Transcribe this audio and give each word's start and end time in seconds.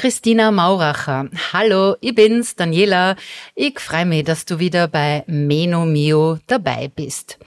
Christina 0.00 0.50
Mauracher. 0.50 1.28
Hallo, 1.52 1.94
ich 2.00 2.14
bin's, 2.14 2.56
Daniela. 2.56 3.16
Ich 3.54 3.78
freue 3.78 4.06
mich, 4.06 4.24
dass 4.24 4.46
du 4.46 4.58
wieder 4.58 4.88
bei 4.88 5.24
Meno 5.26 5.84
Mio 5.84 6.38
dabei 6.46 6.88
bist. 6.88 7.38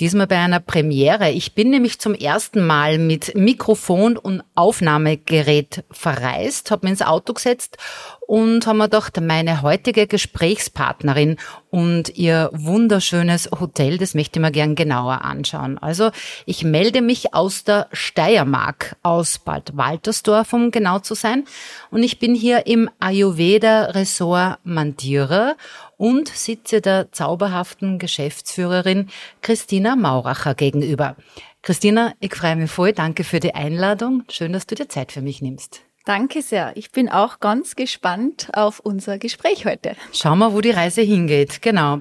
Diesmal 0.00 0.26
bei 0.26 0.38
einer 0.38 0.58
Premiere. 0.58 1.30
Ich 1.30 1.54
bin 1.54 1.70
nämlich 1.70 2.00
zum 2.00 2.14
ersten 2.14 2.66
Mal 2.66 2.98
mit 2.98 3.36
Mikrofon 3.36 4.16
und 4.16 4.42
Aufnahmegerät 4.56 5.84
verreist, 5.92 6.72
habe 6.72 6.86
mir 6.86 6.90
ins 6.90 7.02
Auto 7.02 7.32
gesetzt 7.34 7.78
und 8.26 8.66
haben 8.66 8.78
mir 8.78 8.84
gedacht, 8.84 9.20
meine 9.20 9.62
heutige 9.62 10.06
Gesprächspartnerin 10.06 11.36
und 11.70 12.16
ihr 12.16 12.50
wunderschönes 12.52 13.50
Hotel, 13.60 13.98
das 13.98 14.14
möchte 14.14 14.38
ich 14.38 14.42
mir 14.42 14.50
gern 14.50 14.74
genauer 14.74 15.22
anschauen. 15.22 15.78
Also 15.78 16.10
ich 16.46 16.64
melde 16.64 17.02
mich 17.02 17.34
aus 17.34 17.64
der 17.64 17.88
Steiermark, 17.92 18.96
aus 19.02 19.38
Bad 19.38 19.76
Waltersdorf, 19.76 20.52
um 20.52 20.70
genau 20.70 20.98
zu 20.98 21.14
sein. 21.14 21.44
Und 21.90 22.02
ich 22.02 22.18
bin 22.18 22.34
hier 22.34 22.66
im 22.66 22.90
Ayurveda 22.98 23.86
Resort 23.86 24.58
Mandira 24.64 25.56
und 25.96 26.28
sitze 26.28 26.80
der 26.80 27.12
zauberhaften 27.12 27.98
Geschäftsführerin 27.98 29.08
Christina 29.42 29.96
Mauracher 29.96 30.54
gegenüber. 30.54 31.16
Christina, 31.62 32.12
ich 32.20 32.34
freue 32.34 32.56
mich 32.56 32.70
voll. 32.70 32.92
Danke 32.92 33.24
für 33.24 33.40
die 33.40 33.54
Einladung. 33.54 34.24
Schön, 34.28 34.52
dass 34.52 34.66
du 34.66 34.74
dir 34.74 34.88
Zeit 34.88 35.12
für 35.12 35.22
mich 35.22 35.40
nimmst. 35.40 35.83
Danke 36.04 36.42
sehr. 36.42 36.76
Ich 36.76 36.90
bin 36.90 37.08
auch 37.08 37.40
ganz 37.40 37.76
gespannt 37.76 38.48
auf 38.52 38.78
unser 38.78 39.16
Gespräch 39.18 39.64
heute. 39.64 39.96
Schauen 40.12 40.38
wir, 40.38 40.52
wo 40.52 40.60
die 40.60 40.70
Reise 40.70 41.00
hingeht. 41.00 41.62
Genau. 41.62 42.00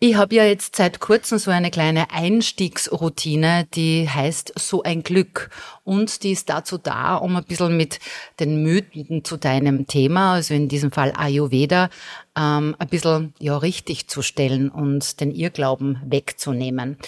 Ich 0.00 0.16
habe 0.16 0.34
ja 0.34 0.44
jetzt 0.44 0.74
seit 0.74 0.98
kurzem 0.98 1.38
so 1.38 1.52
eine 1.52 1.70
kleine 1.70 2.10
Einstiegsroutine, 2.10 3.68
die 3.74 4.08
heißt 4.08 4.54
So 4.58 4.82
ein 4.82 5.04
Glück. 5.04 5.50
Und 5.84 6.24
die 6.24 6.32
ist 6.32 6.50
dazu 6.50 6.78
da, 6.78 7.14
um 7.14 7.36
ein 7.36 7.44
bisschen 7.44 7.76
mit 7.76 8.00
den 8.40 8.64
Mythen 8.64 9.22
zu 9.22 9.36
deinem 9.36 9.86
Thema, 9.86 10.32
also 10.32 10.54
in 10.54 10.66
diesem 10.66 10.90
Fall 10.90 11.12
Ayurveda, 11.16 11.90
ähm, 12.36 12.74
ein 12.80 12.88
bisschen 12.88 13.34
ja, 13.38 13.56
richtig 13.56 14.08
zu 14.08 14.22
stellen 14.22 14.68
und 14.68 15.20
den 15.20 15.30
Irrglauben 15.30 16.02
wegzunehmen. 16.04 16.98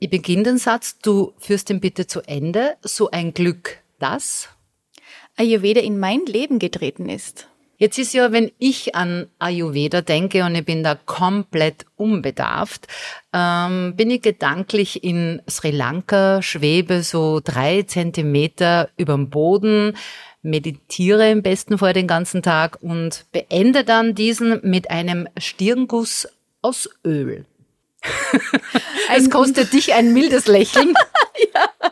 Ich 0.00 0.10
beginne 0.10 0.42
den 0.42 0.58
Satz, 0.58 0.98
du 0.98 1.32
führst 1.38 1.68
den 1.68 1.78
bitte 1.78 2.08
zu 2.08 2.22
Ende. 2.22 2.74
So 2.82 3.12
ein 3.12 3.32
Glück, 3.32 3.78
das 4.00 4.48
Ayurveda 5.36 5.80
in 5.80 5.98
mein 5.98 6.26
Leben 6.26 6.58
getreten 6.58 7.08
ist. 7.08 7.48
Jetzt 7.76 7.98
ist 7.98 8.14
ja, 8.14 8.30
wenn 8.30 8.52
ich 8.58 8.94
an 8.94 9.26
Ayurveda 9.40 10.00
denke 10.00 10.44
und 10.44 10.54
ich 10.54 10.64
bin 10.64 10.84
da 10.84 10.94
komplett 10.94 11.86
unbedarft, 11.96 12.86
ähm, 13.32 13.94
bin 13.96 14.10
ich 14.10 14.22
gedanklich 14.22 15.02
in 15.02 15.42
Sri 15.50 15.72
Lanka, 15.72 16.40
schwebe 16.40 17.02
so 17.02 17.40
drei 17.42 17.82
Zentimeter 17.82 18.90
überm 18.96 19.28
Boden, 19.28 19.96
meditiere 20.42 21.30
im 21.30 21.42
besten 21.42 21.78
Fall 21.78 21.94
den 21.94 22.06
ganzen 22.06 22.42
Tag 22.42 22.78
und 22.80 23.26
beende 23.32 23.82
dann 23.82 24.14
diesen 24.14 24.60
mit 24.62 24.90
einem 24.90 25.26
Stirnguss 25.36 26.28
aus 26.62 26.88
Öl. 27.04 27.44
es 29.16 29.30
kostet 29.30 29.72
dich 29.72 29.94
ein 29.94 30.12
mildes 30.12 30.46
Lächeln. 30.46 30.94
ja. 31.54 31.90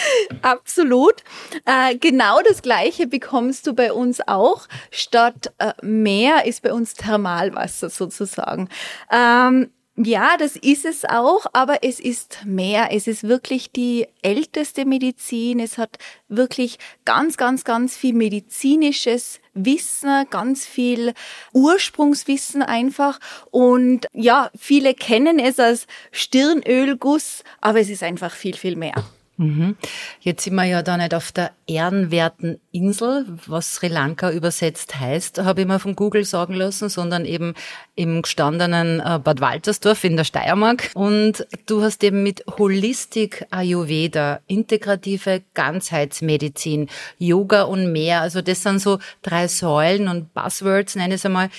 Absolut. 0.42 1.22
Äh, 1.64 1.96
genau 1.96 2.40
das 2.42 2.62
Gleiche 2.62 3.06
bekommst 3.06 3.66
du 3.66 3.74
bei 3.74 3.92
uns 3.92 4.20
auch. 4.26 4.66
Statt 4.90 5.52
äh, 5.58 5.72
Meer 5.82 6.46
ist 6.46 6.62
bei 6.62 6.72
uns 6.72 6.94
Thermalwasser 6.94 7.90
sozusagen. 7.90 8.68
Ähm, 9.10 9.70
ja, 9.96 10.38
das 10.38 10.56
ist 10.56 10.86
es 10.86 11.04
auch, 11.04 11.44
aber 11.52 11.84
es 11.84 12.00
ist 12.00 12.46
mehr. 12.46 12.88
Es 12.92 13.06
ist 13.06 13.24
wirklich 13.24 13.72
die 13.72 14.06
älteste 14.22 14.86
Medizin. 14.86 15.60
Es 15.60 15.76
hat 15.76 15.98
wirklich 16.28 16.78
ganz, 17.04 17.36
ganz, 17.36 17.62
ganz 17.64 17.94
viel 17.94 18.14
medizinisches 18.14 19.38
Wissen, 19.52 20.24
ganz 20.30 20.64
viel 20.64 21.12
Ursprungswissen 21.52 22.62
einfach. 22.62 23.18
Und 23.50 24.06
ja, 24.14 24.50
viele 24.58 24.94
kennen 24.94 25.38
es 25.38 25.60
als 25.60 25.86
Stirnölguss, 26.10 27.44
aber 27.60 27.80
es 27.80 27.90
ist 27.90 28.02
einfach 28.02 28.32
viel, 28.32 28.56
viel 28.56 28.76
mehr. 28.76 28.94
Mhm. 29.42 29.76
Jetzt 30.20 30.44
sind 30.44 30.54
wir 30.54 30.64
ja 30.64 30.82
da 30.82 30.96
nicht 30.96 31.14
auf 31.14 31.32
der 31.32 31.50
ehrenwerten 31.66 32.60
Insel, 32.70 33.26
was 33.46 33.74
Sri 33.74 33.88
Lanka 33.88 34.30
übersetzt 34.30 35.00
heißt, 35.00 35.38
habe 35.42 35.62
ich 35.62 35.66
mir 35.66 35.80
von 35.80 35.96
Google 35.96 36.24
sagen 36.24 36.54
lassen, 36.54 36.88
sondern 36.88 37.24
eben 37.24 37.54
im 37.96 38.22
gestandenen 38.22 39.00
äh, 39.00 39.18
Bad 39.18 39.40
Waltersdorf 39.40 40.04
in 40.04 40.16
der 40.16 40.24
Steiermark. 40.24 40.90
Und 40.94 41.46
du 41.66 41.82
hast 41.82 42.04
eben 42.04 42.22
mit 42.22 42.44
Holistik 42.56 43.44
Ayurveda, 43.50 44.40
integrative 44.46 45.42
Ganzheitsmedizin, 45.54 46.88
Yoga 47.18 47.62
und 47.62 47.90
mehr, 47.90 48.20
also 48.20 48.42
das 48.42 48.62
sind 48.62 48.80
so 48.80 48.98
drei 49.22 49.48
Säulen 49.48 50.06
und 50.06 50.32
Buzzwords, 50.34 50.94
nenne 50.94 51.14
ich 51.14 51.20
es 51.20 51.26
einmal, 51.26 51.50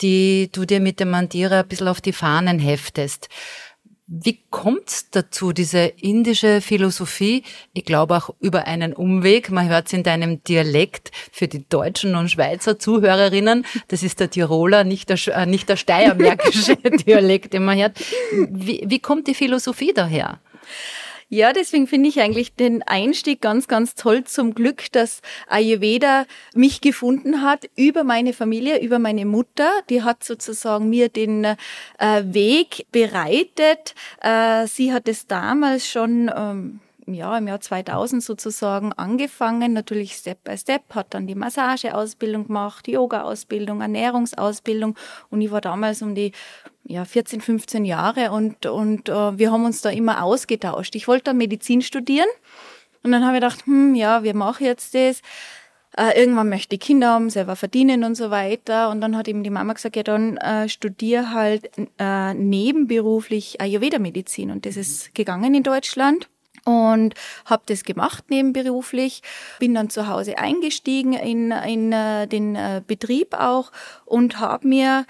die 0.00 0.48
du 0.52 0.64
dir 0.64 0.80
mit 0.80 1.00
dem 1.00 1.10
Mandira 1.10 1.60
ein 1.60 1.68
bisschen 1.68 1.88
auf 1.88 2.00
die 2.00 2.12
Fahnen 2.12 2.58
heftest. 2.58 3.28
Wie 4.06 4.42
kommt's 4.50 5.10
dazu, 5.10 5.52
diese 5.52 5.78
indische 5.78 6.60
Philosophie? 6.60 7.44
Ich 7.72 7.84
glaube 7.84 8.16
auch 8.16 8.30
über 8.40 8.66
einen 8.66 8.92
Umweg. 8.92 9.50
Man 9.50 9.68
hört 9.68 9.86
es 9.86 9.92
in 9.92 10.02
deinem 10.02 10.42
Dialekt 10.42 11.12
für 11.30 11.46
die 11.46 11.66
deutschen 11.68 12.16
und 12.16 12.28
Schweizer 12.28 12.78
Zuhörerinnen. 12.78 13.64
Das 13.88 14.02
ist 14.02 14.18
der 14.18 14.28
Tiroler, 14.28 14.82
nicht 14.84 15.08
der, 15.08 15.18
äh, 15.28 15.46
nicht 15.46 15.68
der 15.68 15.76
steiermärkische 15.76 16.76
Dialekt, 17.06 17.52
den 17.52 17.64
man 17.64 17.78
hört. 17.78 18.00
Wie, 18.50 18.82
wie 18.86 18.98
kommt 18.98 19.28
die 19.28 19.34
Philosophie 19.34 19.92
daher? 19.94 20.40
Ja, 21.34 21.54
deswegen 21.54 21.86
finde 21.86 22.10
ich 22.10 22.20
eigentlich 22.20 22.56
den 22.56 22.82
Einstieg 22.82 23.40
ganz, 23.40 23.66
ganz 23.66 23.94
toll. 23.94 24.24
Zum 24.24 24.54
Glück, 24.54 24.92
dass 24.92 25.22
Ayurveda 25.48 26.26
mich 26.54 26.82
gefunden 26.82 27.40
hat 27.40 27.70
über 27.74 28.04
meine 28.04 28.34
Familie, 28.34 28.82
über 28.82 28.98
meine 28.98 29.24
Mutter. 29.24 29.70
Die 29.88 30.02
hat 30.02 30.22
sozusagen 30.22 30.90
mir 30.90 31.08
den 31.08 31.44
äh, 31.44 31.56
Weg 32.24 32.84
bereitet. 32.92 33.94
Äh, 34.20 34.66
sie 34.66 34.92
hat 34.92 35.08
es 35.08 35.26
damals 35.26 35.88
schon 35.88 36.30
ähm, 36.36 36.80
ja, 37.06 37.36
im 37.36 37.48
Jahr 37.48 37.60
2000 37.60 38.22
sozusagen 38.22 38.92
angefangen, 38.92 39.72
natürlich 39.72 40.14
Step 40.14 40.44
by 40.44 40.56
Step, 40.56 40.82
hat 40.94 41.14
dann 41.14 41.26
die 41.26 41.34
Massageausbildung 41.34 42.46
gemacht, 42.46 42.88
Yoga-Ausbildung, 42.88 43.80
Ernährungsausbildung 43.80 44.96
und 45.30 45.40
ich 45.40 45.50
war 45.50 45.60
damals 45.60 46.02
um 46.02 46.14
die 46.14 46.32
ja, 46.84 47.04
14, 47.04 47.40
15 47.40 47.84
Jahre 47.84 48.32
und, 48.32 48.66
und 48.66 49.08
uh, 49.08 49.38
wir 49.38 49.52
haben 49.52 49.64
uns 49.64 49.82
da 49.82 49.90
immer 49.90 50.22
ausgetauscht. 50.22 50.94
Ich 50.94 51.08
wollte 51.08 51.24
dann 51.24 51.38
Medizin 51.38 51.82
studieren 51.82 52.28
und 53.02 53.12
dann 53.12 53.24
habe 53.24 53.36
ich 53.36 53.40
gedacht, 53.42 53.66
hm, 53.66 53.94
ja, 53.94 54.22
wir 54.22 54.34
machen 54.34 54.64
jetzt 54.64 54.94
das. 54.94 55.22
Uh, 55.98 56.10
irgendwann 56.16 56.48
möchte 56.48 56.74
ich 56.74 56.80
Kinder 56.80 57.08
haben, 57.08 57.28
selber 57.28 57.54
verdienen 57.54 58.02
und 58.02 58.14
so 58.14 58.30
weiter. 58.30 58.88
Und 58.88 59.02
dann 59.02 59.14
hat 59.14 59.28
eben 59.28 59.42
die 59.42 59.50
Mama 59.50 59.74
gesagt, 59.74 59.94
ja, 59.94 60.02
dann 60.02 60.38
uh, 60.38 60.66
studier 60.66 61.34
halt 61.34 61.70
uh, 62.00 62.32
nebenberuflich 62.32 63.60
Ayurveda-Medizin. 63.60 64.50
Und 64.50 64.64
das 64.64 64.78
ist 64.78 65.14
gegangen 65.14 65.54
in 65.54 65.62
Deutschland 65.62 66.28
und 66.64 67.14
habe 67.44 67.62
das 67.66 67.84
gemacht 67.84 68.24
nebenberuflich, 68.30 69.22
bin 69.58 69.74
dann 69.74 69.90
zu 69.90 70.08
Hause 70.08 70.38
eingestiegen 70.38 71.12
in, 71.12 71.50
in 71.50 71.92
äh, 71.92 72.26
den 72.26 72.56
äh, 72.56 72.82
Betrieb 72.86 73.34
auch 73.34 73.72
und 74.04 74.38
habe 74.38 74.66
mir 74.66 75.06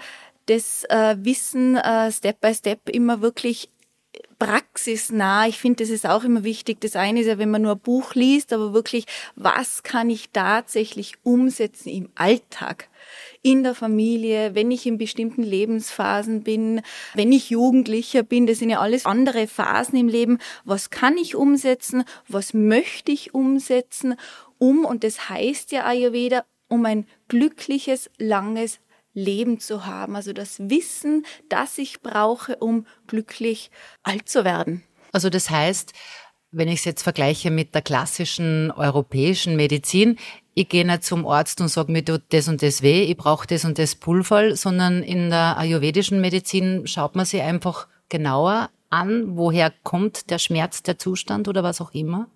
das 0.47 0.83
äh, 0.89 1.15
Wissen 1.19 1.77
äh, 1.77 2.11
Step 2.11 2.41
by 2.41 2.53
Step 2.53 2.89
immer 2.89 3.21
wirklich 3.21 3.69
praxisnah. 4.39 5.47
Ich 5.47 5.59
finde, 5.59 5.83
das 5.83 5.89
ist 5.89 6.05
auch 6.05 6.23
immer 6.23 6.43
wichtig. 6.43 6.81
Das 6.81 6.95
eine 6.95 7.21
ist 7.21 7.27
ja, 7.27 7.37
wenn 7.37 7.51
man 7.51 7.61
nur 7.61 7.73
ein 7.73 7.79
Buch 7.79 8.13
liest, 8.15 8.53
aber 8.53 8.73
wirklich, 8.73 9.05
was 9.35 9.83
kann 9.83 10.09
ich 10.09 10.31
tatsächlich 10.31 11.15
umsetzen 11.23 11.89
im 11.89 12.09
Alltag? 12.15 12.89
in 13.41 13.63
der 13.63 13.75
Familie, 13.75 14.55
wenn 14.55 14.71
ich 14.71 14.85
in 14.85 14.97
bestimmten 14.97 15.43
Lebensphasen 15.43 16.43
bin, 16.43 16.81
wenn 17.13 17.31
ich 17.31 17.49
Jugendlicher 17.49 18.23
bin, 18.23 18.47
das 18.47 18.59
sind 18.59 18.69
ja 18.69 18.79
alles 18.79 19.05
andere 19.05 19.47
Phasen 19.47 19.99
im 19.99 20.07
Leben. 20.07 20.39
Was 20.63 20.89
kann 20.89 21.17
ich 21.17 21.35
umsetzen? 21.35 22.05
Was 22.27 22.53
möchte 22.53 23.11
ich 23.11 23.33
umsetzen? 23.33 24.15
Um, 24.59 24.85
und 24.85 25.03
das 25.03 25.29
heißt 25.29 25.73
ja 25.73 25.85
Ayurveda, 25.85 26.45
um 26.69 26.85
ein 26.85 27.05
glückliches, 27.27 28.09
langes 28.17 28.79
Leben 29.13 29.59
zu 29.59 29.85
haben. 29.85 30.15
Also 30.15 30.33
das 30.33 30.59
Wissen, 30.59 31.25
das 31.49 31.77
ich 31.77 32.01
brauche, 32.01 32.57
um 32.57 32.85
glücklich 33.07 33.71
alt 34.03 34.27
zu 34.29 34.43
werden. 34.43 34.83
Also 35.11 35.29
das 35.29 35.49
heißt, 35.49 35.93
wenn 36.51 36.67
ich 36.67 36.79
es 36.79 36.85
jetzt 36.85 37.03
vergleiche 37.03 37.51
mit 37.51 37.73
der 37.73 37.81
klassischen 37.81 38.71
europäischen 38.71 39.55
Medizin, 39.55 40.17
ich 40.53 40.69
gehe 40.69 40.85
nicht 40.85 41.03
zum 41.03 41.25
Arzt 41.25 41.59
und 41.61 41.67
sage 41.67 41.91
mir 41.91 42.05
tut 42.05 42.21
das 42.29 42.47
und 42.47 42.61
das 42.61 42.83
weh, 42.83 43.03
ich 43.03 43.17
brauche 43.17 43.47
das 43.47 43.65
und 43.65 43.79
das 43.79 43.95
Pulver, 43.95 44.55
sondern 44.55 45.01
in 45.01 45.29
der 45.29 45.57
ayurvedischen 45.57 46.21
Medizin 46.21 46.85
schaut 46.85 47.15
man 47.15 47.25
sich 47.25 47.41
einfach 47.41 47.87
genauer 48.09 48.69
an, 48.91 49.35
woher 49.35 49.73
kommt 49.81 50.29
der 50.29 50.37
Schmerz, 50.37 50.83
der 50.83 50.99
Zustand 50.99 51.47
oder 51.47 51.63
was 51.63 51.81
auch 51.81 51.91
immer. 51.93 52.27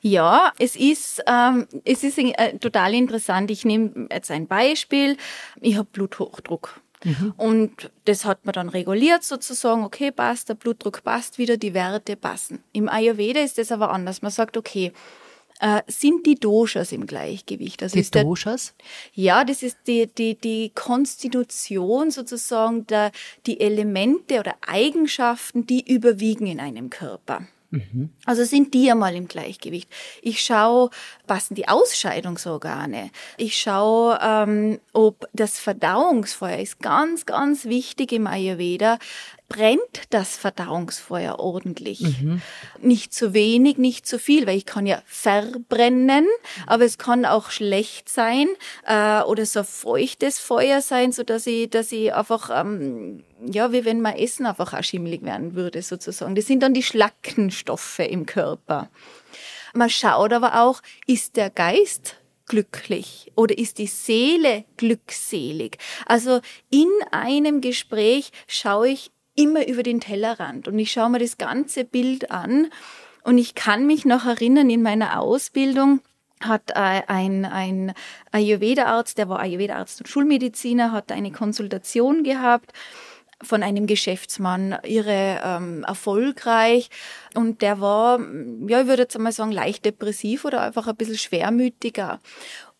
Ja, 0.00 0.52
es 0.58 0.76
ist, 0.76 1.22
ähm, 1.26 1.66
es 1.84 2.04
ist 2.04 2.18
äh, 2.18 2.58
total 2.58 2.94
interessant. 2.94 3.50
Ich 3.50 3.64
nehme 3.64 4.08
jetzt 4.10 4.30
ein 4.30 4.46
Beispiel. 4.46 5.16
Ich 5.60 5.76
habe 5.76 5.88
Bluthochdruck. 5.90 6.80
Mhm. 7.04 7.34
Und 7.36 7.90
das 8.06 8.24
hat 8.24 8.44
man 8.44 8.54
dann 8.54 8.68
reguliert 8.68 9.22
sozusagen, 9.24 9.84
okay, 9.84 10.10
passt, 10.10 10.48
der 10.48 10.54
Blutdruck 10.54 11.04
passt 11.04 11.38
wieder, 11.38 11.56
die 11.56 11.74
Werte 11.74 12.16
passen. 12.16 12.64
Im 12.72 12.88
Ayurveda 12.88 13.40
ist 13.40 13.58
das 13.58 13.70
aber 13.70 13.90
anders. 13.90 14.22
Man 14.22 14.30
sagt, 14.30 14.56
okay, 14.56 14.92
äh, 15.60 15.82
sind 15.86 16.26
die 16.26 16.34
Doshas 16.34 16.92
im 16.92 17.06
Gleichgewicht? 17.06 17.82
Also 17.82 18.00
die 18.00 18.10
Doshas? 18.10 18.74
Der, 19.14 19.24
ja, 19.24 19.44
das 19.44 19.62
ist 19.62 19.78
die, 19.86 20.06
die, 20.06 20.34
die 20.34 20.72
Konstitution 20.74 22.10
sozusagen, 22.10 22.86
der, 22.86 23.12
die 23.46 23.60
Elemente 23.60 24.40
oder 24.40 24.56
Eigenschaften, 24.66 25.66
die 25.66 25.92
überwiegen 25.92 26.46
in 26.46 26.58
einem 26.58 26.90
Körper. 26.90 27.46
Mhm. 27.74 28.10
Also 28.24 28.44
sind 28.44 28.72
die 28.72 28.88
einmal 28.88 29.16
im 29.16 29.26
Gleichgewicht. 29.26 29.90
Ich 30.22 30.40
schaue, 30.42 30.90
passen 31.26 31.56
die 31.56 31.66
Ausscheidungsorgane. 31.66 33.10
Ich 33.36 33.56
schaue, 33.56 34.18
ähm, 34.22 34.78
ob 34.92 35.28
das 35.32 35.58
Verdauungsfeuer 35.58 36.58
ist 36.58 36.78
ganz, 36.80 37.26
ganz 37.26 37.64
wichtig 37.64 38.12
im 38.12 38.28
Ayurveda 38.28 38.98
brennt 39.48 40.02
das 40.10 40.36
Verdauungsfeuer 40.36 41.38
ordentlich. 41.38 42.00
Mhm. 42.00 42.42
Nicht 42.80 43.14
zu 43.14 43.34
wenig, 43.34 43.78
nicht 43.78 44.06
zu 44.06 44.18
viel, 44.18 44.46
weil 44.46 44.56
ich 44.56 44.66
kann 44.66 44.86
ja 44.86 45.02
verbrennen, 45.06 46.26
aber 46.66 46.84
es 46.84 46.98
kann 46.98 47.24
auch 47.24 47.50
schlecht 47.50 48.08
sein 48.08 48.48
äh, 48.86 49.22
oder 49.22 49.46
so 49.46 49.62
feuchtes 49.62 50.38
Feuer 50.38 50.80
sein, 50.80 51.12
so 51.12 51.22
dass 51.22 51.46
ich, 51.46 51.70
dass 51.70 51.92
ich 51.92 52.12
einfach 52.14 52.50
ähm, 52.52 53.24
ja, 53.46 53.72
wie 53.72 53.84
wenn 53.84 54.00
mein 54.00 54.16
Essen 54.16 54.46
einfach 54.46 54.72
auch 54.72 54.82
schimmelig 54.82 55.22
werden 55.22 55.54
würde, 55.54 55.82
sozusagen. 55.82 56.34
Das 56.34 56.46
sind 56.46 56.62
dann 56.62 56.74
die 56.74 56.82
Schlackenstoffe 56.82 57.98
im 57.98 58.26
Körper. 58.26 58.88
Man 59.74 59.90
schaut 59.90 60.32
aber 60.32 60.62
auch, 60.62 60.80
ist 61.06 61.36
der 61.36 61.50
Geist 61.50 62.16
glücklich 62.46 63.32
oder 63.34 63.56
ist 63.56 63.78
die 63.78 63.86
Seele 63.86 64.64
glückselig? 64.76 65.78
Also 66.06 66.40
in 66.70 66.90
einem 67.10 67.60
Gespräch 67.60 68.30
schaue 68.46 68.90
ich 68.90 69.10
immer 69.34 69.66
über 69.66 69.82
den 69.82 70.00
Tellerrand 70.00 70.68
und 70.68 70.78
ich 70.78 70.92
schaue 70.92 71.10
mir 71.10 71.18
das 71.18 71.38
ganze 71.38 71.84
Bild 71.84 72.30
an 72.30 72.68
und 73.22 73.38
ich 73.38 73.54
kann 73.54 73.86
mich 73.86 74.04
noch 74.04 74.26
erinnern 74.26 74.70
in 74.70 74.82
meiner 74.82 75.20
Ausbildung, 75.20 76.00
hat 76.40 76.70
äh, 76.70 77.02
ein, 77.06 77.44
ein 77.44 77.94
Ayurveda-Arzt, 78.32 79.18
der 79.18 79.28
war 79.28 79.40
Ayurveda-Arzt 79.40 80.00
und 80.00 80.08
Schulmediziner, 80.08 80.92
hat 80.92 81.10
eine 81.10 81.32
Konsultation 81.32 82.22
gehabt 82.22 82.72
von 83.42 83.62
einem 83.62 83.86
Geschäftsmann, 83.86 84.78
irre 84.84 85.40
ähm, 85.44 85.84
erfolgreich. 85.84 86.88
Und 87.34 87.62
der 87.62 87.80
war, 87.80 88.20
ja, 88.66 88.80
ich 88.82 88.86
würde 88.86 89.02
jetzt 89.02 89.16
einmal 89.16 89.32
sagen, 89.32 89.52
leicht 89.52 89.84
depressiv 89.84 90.44
oder 90.44 90.62
einfach 90.62 90.86
ein 90.86 90.96
bisschen 90.96 91.18
schwermütiger. 91.18 92.20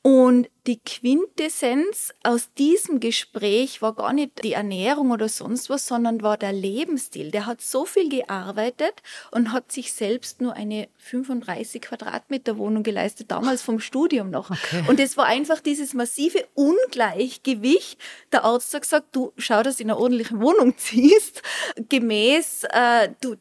Und 0.07 0.51
die 0.67 0.81
Quintessenz 0.81 2.13
aus 2.23 2.53
diesem 2.59 3.01
Gespräch 3.01 3.81
war 3.81 3.95
gar 3.95 4.13
nicht 4.13 4.45
die 4.45 4.53
Ernährung 4.53 5.13
oder 5.13 5.31
sonst 5.31 5.71
was, 5.71 5.87
sondern 5.87 6.21
war 6.21 6.37
der 6.37 6.53
Lebensstil. 6.53 7.31
Der 7.31 7.47
hat 7.47 7.63
so 7.63 7.87
viel 7.87 8.11
gearbeitet 8.11 9.03
und 9.31 9.51
hat 9.51 9.73
sich 9.73 9.95
selbst 9.95 10.43
nur 10.43 10.53
eine 10.53 10.89
35 10.99 11.81
Quadratmeter 11.81 12.59
Wohnung 12.59 12.83
geleistet, 12.83 13.31
damals 13.31 13.63
vom 13.63 13.81
Studium 13.81 14.29
noch. 14.29 14.51
Okay. 14.51 14.85
Und 14.89 15.01
es 15.01 15.17
war 15.17 15.25
einfach 15.25 15.61
dieses 15.61 15.95
massive 15.95 16.47
Ungleichgewicht. 16.53 17.99
Der 18.31 18.45
Arzt 18.45 18.75
hat 18.75 18.83
gesagt, 18.83 19.07
du 19.13 19.33
schau, 19.39 19.63
dass 19.63 19.77
du 19.77 19.85
in 19.85 19.91
eine 19.91 19.99
ordentliche 19.99 20.39
Wohnung 20.39 20.75
ziehst, 20.77 21.41
gemäß, 21.89 22.65
äh, 22.65 23.09
du, 23.23 23.37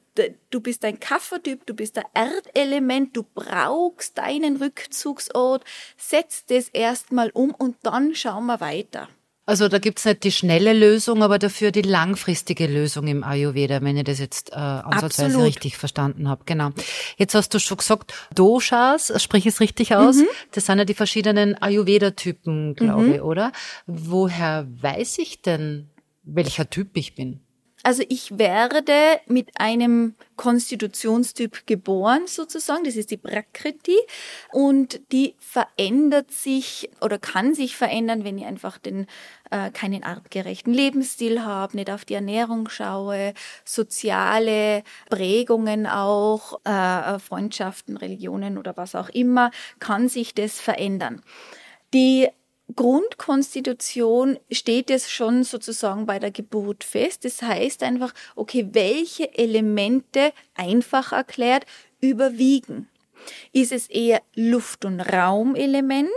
du 0.49 0.59
bist 0.61 0.85
ein 0.85 0.99
Kaffertyp, 0.99 1.65
du 1.65 1.73
bist 1.73 1.97
ein 1.97 2.05
Erdelement, 2.13 3.15
du 3.15 3.23
brauchst 3.23 4.17
deinen 4.17 4.57
Rückzugsort, 4.57 5.63
setz 5.97 6.45
das 6.45 6.69
erstmal 6.69 7.29
um 7.31 7.51
und 7.51 7.77
dann 7.83 8.15
schauen 8.15 8.45
wir 8.45 8.61
weiter. 8.61 9.09
Also 9.45 9.67
da 9.67 9.77
gibt's 9.77 10.05
nicht 10.05 10.23
die 10.23 10.31
schnelle 10.31 10.71
Lösung, 10.71 11.21
aber 11.21 11.37
dafür 11.37 11.71
die 11.71 11.81
langfristige 11.81 12.65
Lösung 12.65 13.07
im 13.07 13.25
Ayurveda, 13.25 13.81
wenn 13.81 13.97
ich 13.97 14.05
das 14.05 14.19
jetzt 14.19 14.51
äh, 14.51 14.55
ansatzweise 14.55 15.25
Absolut. 15.25 15.47
richtig 15.47 15.77
verstanden 15.77 16.29
habe. 16.29 16.43
Genau. 16.45 16.69
Jetzt 17.17 17.35
hast 17.35 17.53
du 17.53 17.59
schon 17.59 17.77
gesagt, 17.77 18.13
Doshas, 18.33 19.11
sprich 19.21 19.45
es 19.45 19.59
richtig 19.59 19.95
aus, 19.95 20.17
mhm. 20.17 20.27
das 20.51 20.67
sind 20.67 20.77
ja 20.77 20.85
die 20.85 20.93
verschiedenen 20.93 21.61
Ayurveda-Typen, 21.61 22.75
glaube 22.75 23.03
mhm. 23.03 23.13
ich, 23.15 23.21
oder? 23.21 23.51
Woher 23.85 24.65
weiß 24.81 25.17
ich 25.17 25.41
denn, 25.41 25.89
welcher 26.23 26.69
Typ 26.69 26.95
ich 26.95 27.13
bin? 27.13 27.41
Also 27.85 28.01
ich 28.07 28.37
werde 28.39 29.19
mit 29.27 29.59
einem 29.59 30.15
Konstitutionstyp 30.37 31.67
geboren 31.67 32.27
sozusagen, 32.27 32.85
das 32.85 32.95
ist 32.95 33.11
die 33.11 33.17
Prakriti 33.17 33.97
und 34.53 35.01
die 35.11 35.35
verändert 35.37 36.31
sich 36.31 36.89
oder 37.01 37.19
kann 37.19 37.53
sich 37.53 37.75
verändern, 37.75 38.23
wenn 38.23 38.37
ich 38.37 38.45
einfach 38.45 38.77
den 38.77 39.05
äh, 39.51 39.69
keinen 39.69 40.05
artgerechten 40.05 40.73
Lebensstil 40.73 41.43
habe, 41.43 41.75
nicht 41.75 41.91
auf 41.91 42.05
die 42.05 42.13
Ernährung 42.13 42.69
schaue, 42.69 43.33
soziale 43.65 44.83
Prägungen 45.09 45.85
auch, 45.85 46.61
äh, 46.63 47.19
Freundschaften, 47.19 47.97
Religionen 47.97 48.57
oder 48.57 48.77
was 48.77 48.95
auch 48.95 49.09
immer, 49.09 49.51
kann 49.79 50.07
sich 50.07 50.33
das 50.33 50.61
verändern. 50.61 51.21
Die 51.93 52.29
Grundkonstitution 52.75 54.39
steht 54.51 54.89
es 54.89 55.11
schon 55.11 55.43
sozusagen 55.43 56.05
bei 56.05 56.17
der 56.19 56.31
Geburt 56.31 56.83
fest. 56.83 57.25
Das 57.25 57.41
heißt 57.41 57.83
einfach, 57.83 58.13
okay, 58.35 58.69
welche 58.71 59.37
Elemente 59.37 60.31
einfach 60.55 61.11
erklärt 61.11 61.65
überwiegen? 61.99 62.89
Ist 63.51 63.71
es 63.71 63.87
eher 63.87 64.21
Luft- 64.35 64.85
und 64.85 64.99
Raumelement? 64.99 66.09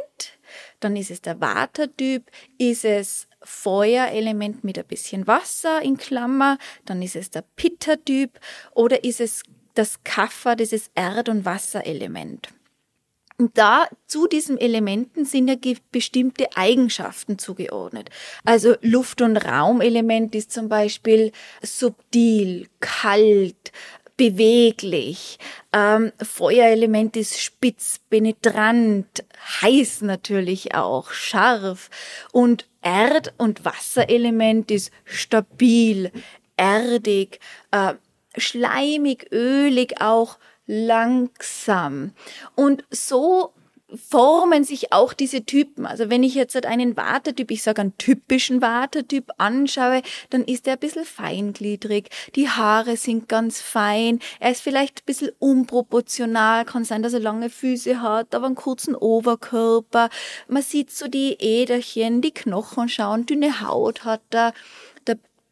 Dann 0.80 0.96
ist 0.96 1.10
es 1.10 1.20
der 1.20 1.40
Watertyp. 1.40 2.30
Ist 2.58 2.84
es 2.84 3.28
Feuerelement 3.42 4.64
mit 4.64 4.78
ein 4.78 4.86
bisschen 4.86 5.26
Wasser 5.26 5.82
in 5.82 5.96
Klammer? 5.96 6.58
Dann 6.84 7.02
ist 7.02 7.16
es 7.16 7.30
der 7.30 7.44
Pitta-Typ. 7.56 8.38
Oder 8.72 9.04
ist 9.04 9.20
es 9.20 9.42
das 9.74 10.02
Kaffer, 10.04 10.56
dieses 10.56 10.90
Erd- 10.94 11.28
und 11.28 11.44
Wasserelement? 11.44 12.48
Und 13.38 13.58
da 13.58 13.86
zu 14.06 14.26
diesen 14.26 14.58
Elementen 14.58 15.24
sind 15.26 15.48
ja 15.48 15.56
bestimmte 15.92 16.56
Eigenschaften 16.56 17.38
zugeordnet. 17.38 18.08
Also 18.44 18.76
Luft- 18.80 19.20
und 19.20 19.36
Raumelement 19.36 20.34
ist 20.34 20.52
zum 20.52 20.68
Beispiel 20.68 21.32
subtil, 21.62 22.68
kalt, 22.80 23.72
beweglich. 24.16 25.38
Ähm, 25.72 26.12
Feuerelement 26.22 27.16
ist 27.16 27.38
spitz, 27.38 28.00
penetrant, 28.08 29.24
heiß 29.60 30.00
natürlich 30.02 30.74
auch, 30.74 31.10
scharf. 31.10 31.90
Und 32.32 32.66
Erd- 32.80 33.34
und 33.36 33.64
Wasserelement 33.64 34.70
ist 34.70 34.90
stabil, 35.04 36.10
erdig, 36.56 37.40
äh, 37.70 37.94
schleimig, 38.36 39.28
ölig 39.32 40.00
auch, 40.00 40.38
langsam. 40.66 42.12
Und 42.54 42.84
so 42.90 43.52
formen 43.94 44.64
sich 44.64 44.92
auch 44.92 45.12
diese 45.12 45.44
Typen. 45.44 45.86
Also 45.86 46.10
wenn 46.10 46.22
ich 46.22 46.34
jetzt 46.34 46.66
einen 46.66 46.96
Wartetyp, 46.96 47.50
ich 47.50 47.62
sage 47.62 47.82
einen 47.82 47.96
typischen 47.98 48.60
Wartetyp 48.60 49.30
anschaue, 49.38 50.02
dann 50.30 50.44
ist 50.44 50.66
er 50.66 50.74
ein 50.74 50.80
bisschen 50.80 51.04
feingliedrig. 51.04 52.08
Die 52.34 52.48
Haare 52.48 52.96
sind 52.96 53.28
ganz 53.28 53.60
fein. 53.60 54.18
Er 54.40 54.50
ist 54.50 54.60
vielleicht 54.60 55.00
ein 55.00 55.06
bisschen 55.06 55.30
unproportional. 55.38 56.64
Kann 56.64 56.84
sein, 56.84 57.02
dass 57.02 57.12
er 57.12 57.20
lange 57.20 57.48
Füße 57.48 58.02
hat, 58.02 58.34
aber 58.34 58.46
einen 58.46 58.56
kurzen 58.56 58.96
Oberkörper. 58.96 60.10
Man 60.48 60.62
sieht 60.62 60.90
so 60.90 61.06
die 61.06 61.36
Äderchen, 61.38 62.22
die 62.22 62.34
Knochen 62.34 62.88
schauen, 62.88 63.26
dünne 63.26 63.60
Haut 63.60 64.04
hat 64.04 64.22
er. 64.30 64.52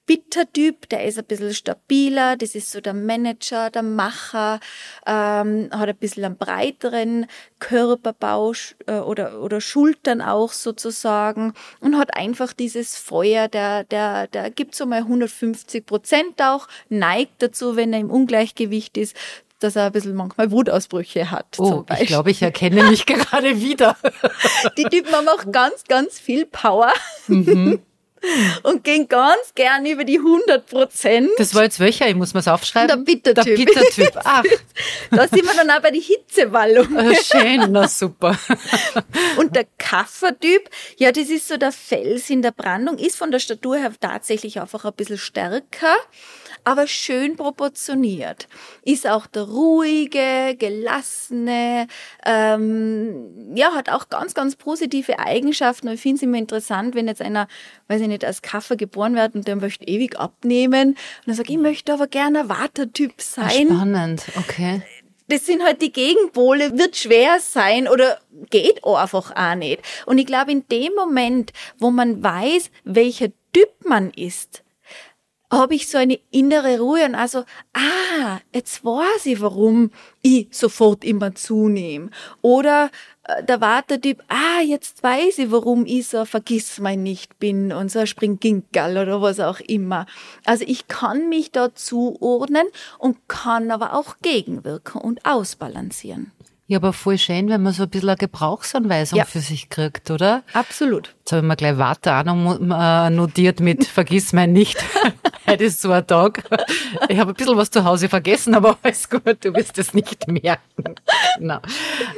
Bitter-Typ, 0.07 0.89
der 0.91 1.05
ist 1.05 1.19
ein 1.19 1.25
bisschen 1.25 1.55
stabiler, 1.55 2.37
das 2.37 2.55
ist 2.55 2.71
so 2.71 2.81
der 2.81 2.95
Manager, 2.95 3.71
der 3.71 3.83
Macher, 3.83 4.61
ähm, 5.07 5.69
hat 5.71 5.89
ein 5.89 5.97
bisschen 5.97 6.25
einen 6.25 6.37
breiteren 6.37 7.27
Körperbau 7.59 8.53
äh, 8.87 8.99
oder, 8.99 9.41
oder 9.41 9.61
Schultern 9.61 10.21
auch 10.21 10.53
sozusagen 10.53 11.55
und 11.81 11.97
hat 11.97 12.17
einfach 12.17 12.53
dieses 12.53 12.97
Feuer, 12.97 13.49
der, 13.49 13.85
der, 13.85 14.27
der 14.27 14.51
gibt 14.51 14.75
so 14.75 14.87
mal 14.87 15.01
150 15.01 15.87
Prozent 15.87 16.43
auch, 16.43 16.69
neigt 16.89 17.43
dazu, 17.43 17.77
wenn 17.77 17.93
er 17.93 18.01
im 18.01 18.11
Ungleichgewicht 18.11 18.97
ist, 18.99 19.17
dass 19.61 19.77
er 19.77 19.87
ein 19.87 19.93
bisschen 19.93 20.15
manchmal 20.15 20.51
Wutausbrüche 20.51 21.31
hat. 21.31 21.59
Oh, 21.59 21.85
ich 21.99 22.09
glaube, 22.09 22.31
ich 22.31 22.43
erkenne 22.43 22.85
mich 22.85 23.07
gerade 23.07 23.61
wieder. 23.61 23.97
Die 24.77 24.85
Typen 24.85 25.13
haben 25.13 25.29
auch 25.29 25.51
ganz, 25.51 25.85
ganz 25.89 26.19
viel 26.19 26.45
Power. 26.45 26.93
Mhm. 27.29 27.81
und 28.63 28.85
gehen 28.85 29.09
ganz 29.09 29.55
gern 29.55 29.87
über 29.87 30.05
die 30.05 30.19
100 30.19 30.67
Prozent. 30.67 31.31
Das 31.39 31.55
war 31.55 31.65
jetzt 31.65 31.81
welcher? 31.81 32.09
Ich 32.09 32.15
muss 32.15 32.35
mir 32.35 32.41
es 32.41 32.49
aufschreiben. 32.49 32.89
Der 32.89 32.97
Bittertyp. 32.97 33.45
Der 33.45 33.65
Bittertyp. 33.65 34.13
Ach. 34.25 34.43
Da 35.11 35.29
sind 35.29 35.45
wir 35.45 35.55
dann 35.55 35.71
auch 35.71 35.81
bei 35.81 35.91
der 35.91 36.01
Hitzewallung. 36.01 36.97
Ah, 36.97 37.15
schön, 37.15 37.67
na 37.71 37.89
super. 37.89 38.39
Und 39.37 39.55
der 39.55 39.67
Kaffertyp, 39.79 40.69
ja, 40.97 41.13
das 41.13 41.29
ist 41.29 41.49
so 41.49 41.57
der 41.57 41.73
Fels 41.73 42.31
in 42.31 42.43
der 42.43 42.53
Brandung, 42.53 42.99
ist 42.99 43.17
von 43.17 43.31
der 43.31 43.39
Statur 43.39 43.77
her 43.77 43.93
tatsächlich 44.01 44.61
einfach 44.61 44.85
ein 44.85 44.93
bisschen 44.95 45.19
stärker 45.19 45.97
aber 46.65 46.87
schön 46.87 47.37
proportioniert. 47.37 48.49
Ist 48.83 49.07
auch 49.07 49.27
der 49.27 49.43
ruhige, 49.43 50.57
gelassene, 50.59 51.87
ähm, 52.25 53.55
ja, 53.55 53.73
hat 53.75 53.91
auch 53.91 54.09
ganz, 54.09 54.35
ganz 54.35 54.57
positive 54.57 55.19
Eigenschaften. 55.19 55.89
Ich 55.89 56.01
finde 56.01 56.17
es 56.17 56.23
immer 56.23 56.39
interessant, 56.39 56.95
wenn 56.95 57.07
jetzt 57.07 57.21
einer, 57.21 57.49
weiß 57.89 58.01
ich 58.01 58.09
nicht, 58.09 58.14
als 58.23 58.43
Kaffer 58.43 58.77
geboren 58.77 59.17
wird 59.17 59.35
und 59.35 59.49
der 59.49 59.57
möchte 59.57 59.89
ewig 59.89 60.21
abnehmen. 60.21 60.91
Und 60.91 60.99
dann 61.27 61.35
sagt, 61.35 61.49
ich 61.49 61.59
möchte 61.59 61.95
aber 61.95 62.07
gerne 62.07 62.41
ein 62.41 62.49
Watertyp 62.51 63.15
sein. 63.21 63.69
Spannend, 63.69 64.27
okay 64.37 64.83
das 65.29 65.47
sind 65.47 65.63
halt 65.63 65.81
die 65.81 65.93
Gegenpole, 65.93 66.77
wird 66.79 66.97
schwer 66.97 67.41
sein 67.41 67.89
oder 67.89 68.19
geht 68.51 68.85
einfach 68.85 69.35
auch 69.35 69.55
nicht. 69.55 69.83
Und 70.07 70.19
ich 70.19 70.27
glaube, 70.27 70.53
in 70.53 70.67
dem 70.69 70.95
Moment, 70.95 71.53
wo 71.79 71.91
man 71.91 72.23
weiß, 72.23 72.71
welcher 72.85 73.29
Typ 73.53 73.71
man 73.85 74.11
ist, 74.11 74.63
habe 75.51 75.75
ich 75.75 75.89
so 75.89 75.99
eine 75.99 76.19
innere 76.31 76.81
Ruhe 76.81 77.05
und 77.05 77.15
also, 77.15 77.45
ah, 77.75 78.41
jetzt 78.53 78.85
weiß 78.85 79.27
ich, 79.27 79.41
warum 79.41 79.93
ich 80.21 80.49
sofort 80.51 81.05
immer 81.05 81.35
zunehme. 81.35 82.11
Oder 82.43 82.91
da 83.47 83.61
war 83.61 83.83
der 83.83 84.01
Typ, 84.01 84.23
ah, 84.29 84.61
jetzt 84.63 85.03
weiß 85.03 85.39
ich, 85.39 85.51
warum 85.51 85.87
ich 85.87 86.09
so 86.09 86.25
vergiss 86.25 86.79
mein 86.79 87.03
nicht 87.03 87.39
bin 87.39 87.73
und 87.73 87.91
so 87.91 88.01
ein 88.01 88.07
Springginkerl 88.07 88.99
oder 88.99 89.23
was 89.23 89.41
auch 89.41 89.61
immer. 89.61 90.07
Also 90.45 90.65
ich 90.67 90.89
kann 90.89 91.29
mich 91.29 91.51
da 91.51 91.75
zuordnen 91.75 92.67
und 92.99 93.29
kann 93.29 93.71
aber 93.71 93.95
auch 93.95 94.17
gegenwirken 94.21 95.01
und 95.01 95.25
ausbalancieren. 95.25 96.33
Ja, 96.67 96.79
aber 96.79 96.95
voll 96.95 97.19
schön, 97.19 97.51
wenn 97.51 97.63
man 97.63 97.75
so 97.75 97.83
ein 97.83 97.91
bisschen 97.91 98.09
eine 98.09 98.17
Gebrauchsanweisung 98.17 99.19
ja. 99.19 99.27
für 99.27 99.41
sich 99.41 99.69
kriegt, 99.69 100.11
oder? 100.11 100.43
Absolut. 100.55 101.15
Jetzt 101.19 101.33
habe 101.33 101.43
ich 101.43 101.49
mir 101.49 101.57
gleich 101.57 101.77
Warte 101.77 102.15
auch 102.15 102.25
äh, 102.25 103.11
notiert 103.11 103.61
mit 103.61 103.85
Vergiss 103.95 104.33
mein 104.33 104.55
nicht. 104.55 104.83
Heute 105.47 105.65
ist 105.65 105.83
so 105.83 105.93
ein 105.93 106.07
Tag. 106.07 106.43
Ich 107.09 107.19
habe 107.19 107.33
ein 107.33 107.35
bisschen 107.35 107.57
was 107.59 107.71
zu 107.71 107.85
Hause 107.85 108.09
vergessen, 108.09 108.55
aber 108.55 108.79
alles 108.83 109.11
gut, 109.11 109.45
du 109.45 109.55
wirst 109.55 109.77
es 109.77 109.93
nicht 109.93 110.27
merken. 110.29 110.95
Genau. 111.39 111.59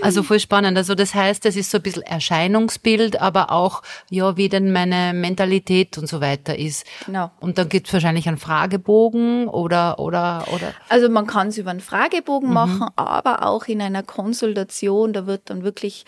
Also 0.00 0.22
voll 0.22 0.38
spannend. 0.38 0.78
Also 0.78 0.94
das 0.94 1.12
heißt, 1.12 1.44
es 1.46 1.56
ist 1.56 1.72
so 1.72 1.78
ein 1.78 1.82
bisschen 1.82 2.04
Erscheinungsbild, 2.04 3.20
aber 3.20 3.50
auch, 3.50 3.82
ja, 4.10 4.36
wie 4.36 4.48
denn 4.48 4.72
meine 4.72 5.12
Mentalität 5.12 5.98
und 5.98 6.08
so 6.08 6.20
weiter 6.20 6.56
ist. 6.56 6.86
Genau. 7.04 7.32
Und 7.40 7.58
dann 7.58 7.68
gibt 7.68 7.88
es 7.88 7.92
wahrscheinlich 7.92 8.28
einen 8.28 8.38
Fragebogen 8.38 9.48
oder, 9.48 9.98
oder, 9.98 10.46
oder. 10.52 10.72
Also 10.88 11.08
man 11.08 11.26
kann 11.26 11.48
es 11.48 11.58
über 11.58 11.70
einen 11.72 11.80
Fragebogen 11.80 12.48
mhm. 12.48 12.54
machen, 12.54 12.86
aber 12.94 13.44
auch 13.44 13.64
in 13.66 13.82
einer 13.82 14.04
Konsultation, 14.36 15.12
da 15.12 15.26
wird 15.26 15.42
dann 15.46 15.62
wirklich 15.62 16.04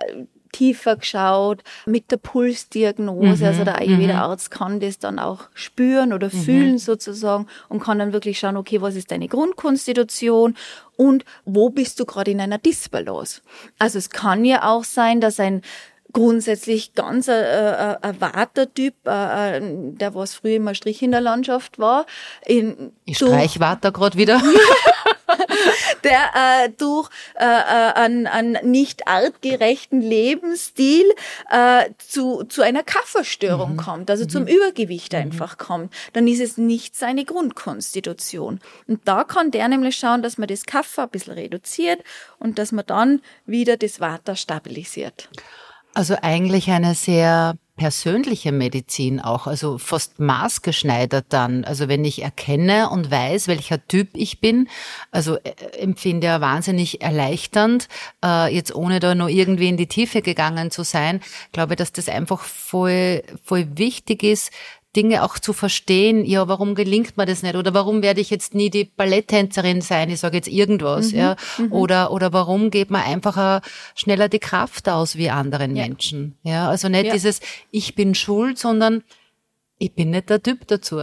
äh, 0.00 0.24
tiefer 0.52 0.96
geschaut 0.96 1.62
mit 1.86 2.10
der 2.10 2.18
Pulsdiagnose. 2.18 3.42
Mhm, 3.42 3.48
also 3.48 3.64
der 3.64 3.78
Ayurveda-Arzt 3.78 4.50
mhm. 4.50 4.54
kann 4.54 4.80
das 4.80 4.98
dann 4.98 5.18
auch 5.18 5.48
spüren 5.54 6.12
oder 6.12 6.26
mhm. 6.26 6.42
fühlen 6.42 6.78
sozusagen 6.78 7.46
und 7.70 7.82
kann 7.82 7.98
dann 7.98 8.12
wirklich 8.12 8.38
schauen, 8.38 8.58
okay, 8.58 8.82
was 8.82 8.94
ist 8.94 9.10
deine 9.10 9.28
Grundkonstitution 9.28 10.54
und 10.96 11.24
wo 11.46 11.70
bist 11.70 11.98
du 12.00 12.04
gerade 12.04 12.30
in 12.30 12.40
einer 12.40 12.58
Disbalance. 12.58 13.40
Also 13.78 13.98
es 13.98 14.10
kann 14.10 14.44
ja 14.44 14.70
auch 14.70 14.84
sein, 14.84 15.22
dass 15.22 15.40
ein 15.40 15.62
grundsätzlich 16.12 16.94
ganz 16.94 17.28
äh, 17.28 17.32
äh, 17.32 17.96
ein 18.00 18.20
Watertyp, 18.20 18.94
äh, 19.06 19.58
äh, 19.58 19.60
der 19.92 20.14
was 20.14 20.34
früher 20.34 20.56
immer 20.56 20.74
Strich 20.74 21.02
in 21.02 21.10
der 21.10 21.20
Landschaft 21.20 21.78
war. 21.78 22.06
In, 22.46 22.92
ich 23.04 23.16
streich 23.16 23.60
Water 23.60 23.92
gerade 23.92 24.16
wieder. 24.18 24.40
der 26.04 26.30
äh, 26.34 26.70
durch 26.70 27.08
äh, 27.34 27.44
äh, 27.44 27.92
einen, 27.94 28.26
einen 28.26 28.70
nicht 28.70 29.06
artgerechten 29.06 30.00
Lebensstil 30.00 31.04
äh, 31.50 31.90
zu, 31.98 32.44
zu 32.44 32.62
einer 32.62 32.82
Kafferstörung 32.82 33.72
mhm. 33.72 33.76
kommt, 33.76 34.10
also 34.10 34.24
mhm. 34.24 34.28
zum 34.28 34.46
Übergewicht 34.46 35.12
mhm. 35.12 35.20
einfach 35.20 35.58
kommt, 35.58 35.92
dann 36.12 36.26
ist 36.26 36.40
es 36.40 36.56
nicht 36.58 36.96
seine 36.96 37.24
Grundkonstitution. 37.24 38.60
Und 38.86 39.00
da 39.04 39.24
kann 39.24 39.50
der 39.50 39.68
nämlich 39.68 39.96
schauen, 39.96 40.22
dass 40.22 40.38
man 40.38 40.48
das 40.48 40.64
Kaffer 40.64 41.04
ein 41.04 41.10
bisschen 41.10 41.34
reduziert 41.34 42.02
und 42.38 42.58
dass 42.58 42.72
man 42.72 42.86
dann 42.86 43.22
wieder 43.46 43.76
das 43.76 44.00
Water 44.00 44.36
stabilisiert. 44.36 45.28
Also 45.94 46.16
eigentlich 46.20 46.70
eine 46.70 46.94
sehr 46.94 47.54
persönliche 47.76 48.52
Medizin 48.52 49.18
auch, 49.20 49.46
also 49.46 49.78
fast 49.78 50.20
maßgeschneidert 50.20 51.26
dann. 51.30 51.64
Also 51.64 51.88
wenn 51.88 52.04
ich 52.04 52.22
erkenne 52.22 52.90
und 52.90 53.10
weiß, 53.10 53.48
welcher 53.48 53.84
Typ 53.88 54.10
ich 54.14 54.40
bin, 54.40 54.68
also 55.10 55.36
äh, 55.38 55.52
empfinde 55.78 56.26
ja 56.26 56.40
wahnsinnig 56.40 57.02
erleichternd, 57.02 57.88
äh, 58.24 58.54
jetzt 58.54 58.74
ohne 58.74 59.00
da 59.00 59.14
nur 59.14 59.28
irgendwie 59.28 59.68
in 59.68 59.76
die 59.76 59.86
Tiefe 59.86 60.22
gegangen 60.22 60.70
zu 60.70 60.84
sein, 60.84 61.20
glaube, 61.52 61.76
dass 61.76 61.92
das 61.92 62.08
einfach 62.08 62.40
voll, 62.40 63.22
voll 63.42 63.66
wichtig 63.76 64.22
ist, 64.22 64.52
Dinge 64.94 65.22
auch 65.22 65.38
zu 65.38 65.52
verstehen, 65.52 66.24
ja, 66.24 66.48
warum 66.48 66.74
gelingt 66.74 67.16
mir 67.16 67.26
das 67.26 67.42
nicht? 67.42 67.56
Oder 67.56 67.72
warum 67.72 68.02
werde 68.02 68.20
ich 68.20 68.30
jetzt 68.30 68.54
nie 68.54 68.70
die 68.70 68.84
Balletttänzerin 68.84 69.80
sein? 69.80 70.10
Ich 70.10 70.20
sage 70.20 70.36
jetzt 70.36 70.48
irgendwas, 70.48 71.12
mhm, 71.12 71.18
ja. 71.18 71.36
Mhm. 71.58 71.72
Oder, 71.72 72.10
oder 72.12 72.32
warum 72.32 72.70
geht 72.70 72.90
man 72.90 73.02
einfach 73.02 73.62
schneller 73.94 74.28
die 74.28 74.38
Kraft 74.38 74.88
aus 74.88 75.16
wie 75.16 75.30
anderen 75.30 75.74
ja. 75.76 75.84
Menschen? 75.84 76.36
Ja, 76.42 76.68
also 76.68 76.88
nicht 76.88 77.06
ja. 77.06 77.12
dieses, 77.12 77.40
ich 77.70 77.94
bin 77.94 78.14
schuld, 78.14 78.58
sondern 78.58 79.02
ich 79.78 79.94
bin 79.94 80.10
nicht 80.10 80.30
der 80.30 80.42
Typ 80.42 80.66
dazu 80.66 81.00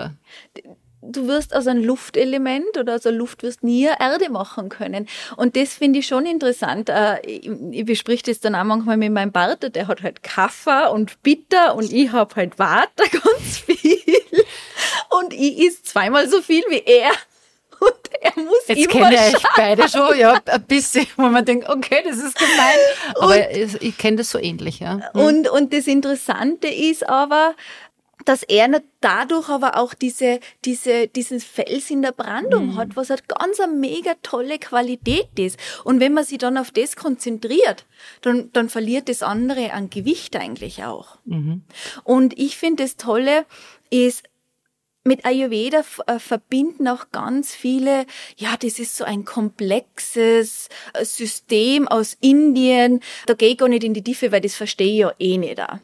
du 1.02 1.28
wirst 1.28 1.56
aus 1.56 1.68
einem 1.68 1.84
Luftelement 1.84 2.78
oder 2.78 2.96
aus 2.96 3.02
der 3.02 3.12
Luft 3.12 3.44
wirst 3.44 3.64
nie 3.64 3.86
Erde 3.86 4.30
machen 4.30 4.70
können. 4.70 5.08
Und 5.36 5.56
das 5.56 5.74
finde 5.74 6.00
ich 6.00 6.08
schon 6.08 6.26
interessant. 6.26 6.90
Äh, 6.90 7.22
ich 7.22 7.86
besprich 7.86 8.24
das 8.24 8.40
dann 8.40 8.56
auch 8.56 8.64
manchmal 8.64 8.98
mit 8.98 9.12
meinem 9.12 9.32
Partner, 9.32 9.70
der 9.70 9.88
hat 9.88 10.04
halt 10.04 10.24
Kaffee 10.24 10.90
und 10.92 11.22
Bitter 11.24 11.76
und 11.76 11.92
ich 11.92 12.12
habe 12.12 12.36
halt 12.36 12.60
Water 12.60 12.90
ganz 13.12 13.60
viel. 13.60 14.00
Und 15.10 15.34
ich 15.34 15.60
is 15.60 15.84
zweimal 15.84 16.28
so 16.30 16.42
viel 16.42 16.64
wie 16.70 16.84
er. 16.86 17.12
Und 17.80 17.94
er 18.20 18.44
muss 18.44 18.68
Jetzt 18.68 18.94
immer 18.94 19.10
kenne 19.10 19.30
ich 19.30 19.44
beide 19.56 19.88
schon, 19.88 20.18
ja, 20.18 20.38
ein 20.46 20.64
bisschen, 20.64 21.08
wo 21.16 21.28
man 21.28 21.46
denkt, 21.46 21.70
okay, 21.70 22.04
das 22.04 22.18
ist 22.18 22.38
gemein. 22.38 22.78
Aber 23.16 23.36
und, 23.36 23.82
ich 23.82 23.98
kenne 23.98 24.18
das 24.18 24.32
so 24.32 24.38
ähnlich, 24.38 24.82
ja. 24.82 25.00
Hm. 25.14 25.22
Und, 25.22 25.50
und 25.50 25.74
das 25.74 25.88
Interessante 25.88 26.68
ist 26.68 27.08
aber, 27.08 27.56
dass 28.26 28.44
er 28.44 28.82
dadurch 29.02 29.50
aber 29.50 29.78
auch 29.78 29.94
diese, 29.94 30.40
diese, 30.66 31.08
dieses 31.08 31.44
Fels 31.44 31.90
in 31.90 32.02
der 32.02 32.12
Brandung 32.12 32.68
mhm. 32.68 32.76
hat, 32.76 32.96
was 32.96 33.10
halt 33.10 33.28
ganz 33.28 33.60
eine 33.60 33.74
mega 33.74 34.14
tolle 34.22 34.60
Qualität 34.60 35.38
ist. 35.38 35.60
Und 35.84 36.00
wenn 36.00 36.14
man 36.14 36.26
sich 36.26 36.38
dann 36.38 36.58
auf 36.58 36.72
das 36.72 36.96
konzentriert, 36.96 37.86
dann, 38.22 38.52
dann 38.54 38.70
verliert 38.70 39.10
das 39.10 39.24
andere 39.24 39.74
an 39.74 39.90
Gewicht 39.90 40.36
eigentlich 40.36 40.84
auch. 40.84 41.18
Mhm. 41.26 41.64
Und 42.04 42.38
ich 42.38 42.58
finde 42.58 42.84
das 42.84 42.98
Tolle 42.98 43.46
ist, 43.90 44.24
mit 45.06 45.26
Ayurveda 45.26 45.84
äh, 46.08 46.20
verbinden 46.20 46.88
auch 46.88 47.10
ganz 47.12 47.56
viele, 47.56 48.06
ja, 48.38 48.56
das 48.58 48.80
ist 48.80 48.98
so 48.98 49.06
ein 49.06 49.24
komplexes 49.26 50.68
äh, 50.94 51.06
System 51.06 51.88
aus 51.88 52.18
Indien. 52.20 53.00
Da 53.26 53.34
gehe 53.34 53.50
ich 53.50 53.58
gar 53.58 53.70
nicht 53.70 53.84
in 53.84 53.94
die 53.94 54.04
Tiefe, 54.04 54.32
weil 54.32 54.42
das 54.42 54.56
verstehe 54.56 54.92
ich 54.92 55.00
ja 55.00 55.14
eh 55.18 55.38
nicht. 55.38 55.58
Da. 55.58 55.82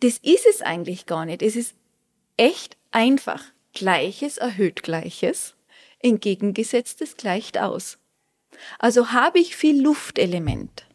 Das 0.00 0.18
ist 0.18 0.46
es 0.46 0.62
eigentlich 0.62 1.06
gar 1.06 1.24
nicht. 1.24 1.42
Es 1.42 1.56
ist 1.56 1.74
echt 2.36 2.76
einfach. 2.90 3.42
Gleiches 3.74 4.38
erhöht 4.38 4.82
Gleiches, 4.82 5.54
entgegengesetztes 6.00 7.16
gleicht 7.16 7.58
aus. 7.58 7.98
Also 8.78 9.12
habe 9.12 9.38
ich 9.38 9.56
viel 9.56 9.80
Luftelement 9.80 10.86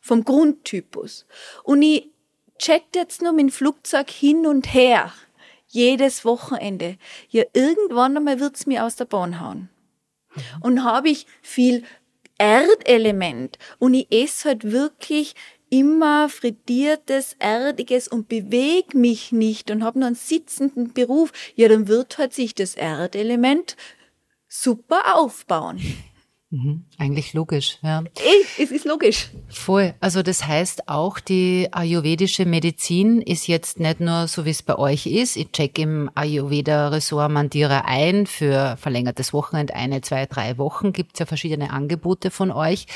vom 0.00 0.24
Grundtypus 0.24 1.26
und 1.62 1.82
ich 1.82 2.10
chatte 2.58 2.98
jetzt 2.98 3.22
nur 3.22 3.32
mit 3.32 3.42
dem 3.42 3.50
Flugzeug 3.50 4.10
hin 4.10 4.46
und 4.46 4.72
her, 4.72 5.12
jedes 5.68 6.24
Wochenende. 6.24 6.96
Ja, 7.28 7.44
irgendwann 7.52 8.16
einmal 8.16 8.40
wird's 8.40 8.66
mir 8.66 8.84
aus 8.84 8.96
der 8.96 9.06
Bahn 9.06 9.40
hauen. 9.40 9.68
Und 10.60 10.82
habe 10.82 11.10
ich 11.10 11.26
viel 11.42 11.84
Erdelement 12.38 13.58
und 13.78 13.94
ich 13.94 14.10
esse 14.10 14.48
halt 14.48 14.72
wirklich 14.72 15.34
immer 15.74 16.28
frittiertes, 16.28 17.34
erdiges 17.40 18.06
und 18.06 18.28
bewege 18.28 18.96
mich 18.96 19.32
nicht 19.32 19.72
und 19.72 19.82
habe 19.82 19.98
nur 19.98 20.06
einen 20.06 20.14
sitzenden 20.14 20.92
Beruf, 20.92 21.32
ja, 21.56 21.66
dann 21.66 21.88
wird 21.88 22.16
halt 22.16 22.32
sich 22.32 22.54
das 22.54 22.76
Erdelement 22.76 23.76
super 24.46 25.16
aufbauen. 25.16 25.80
Mhm. 26.54 26.84
Eigentlich 26.98 27.32
logisch, 27.32 27.78
ja. 27.82 28.04
Ey, 28.14 28.62
es 28.62 28.70
ist 28.70 28.84
logisch. 28.84 29.30
Voll. 29.48 29.94
Also 29.98 30.22
das 30.22 30.46
heißt 30.46 30.88
auch, 30.88 31.18
die 31.18 31.68
ayurvedische 31.72 32.44
Medizin 32.44 33.20
ist 33.20 33.48
jetzt 33.48 33.80
nicht 33.80 33.98
nur 33.98 34.28
so, 34.28 34.44
wie 34.44 34.50
es 34.50 34.62
bei 34.62 34.78
euch 34.78 35.06
ist. 35.06 35.36
Ich 35.36 35.50
check 35.50 35.76
im 35.80 36.08
Ayurveda-Ressort 36.14 37.32
Mandira 37.32 37.82
ein 37.86 38.28
für 38.28 38.76
verlängertes 38.76 39.32
Wochenende, 39.32 39.74
eine, 39.74 40.00
zwei, 40.02 40.26
drei 40.26 40.56
Wochen. 40.56 40.92
Gibt's 40.92 41.18
ja 41.18 41.26
verschiedene 41.26 41.72
Angebote 41.72 42.30
von 42.30 42.52
euch. 42.52 42.86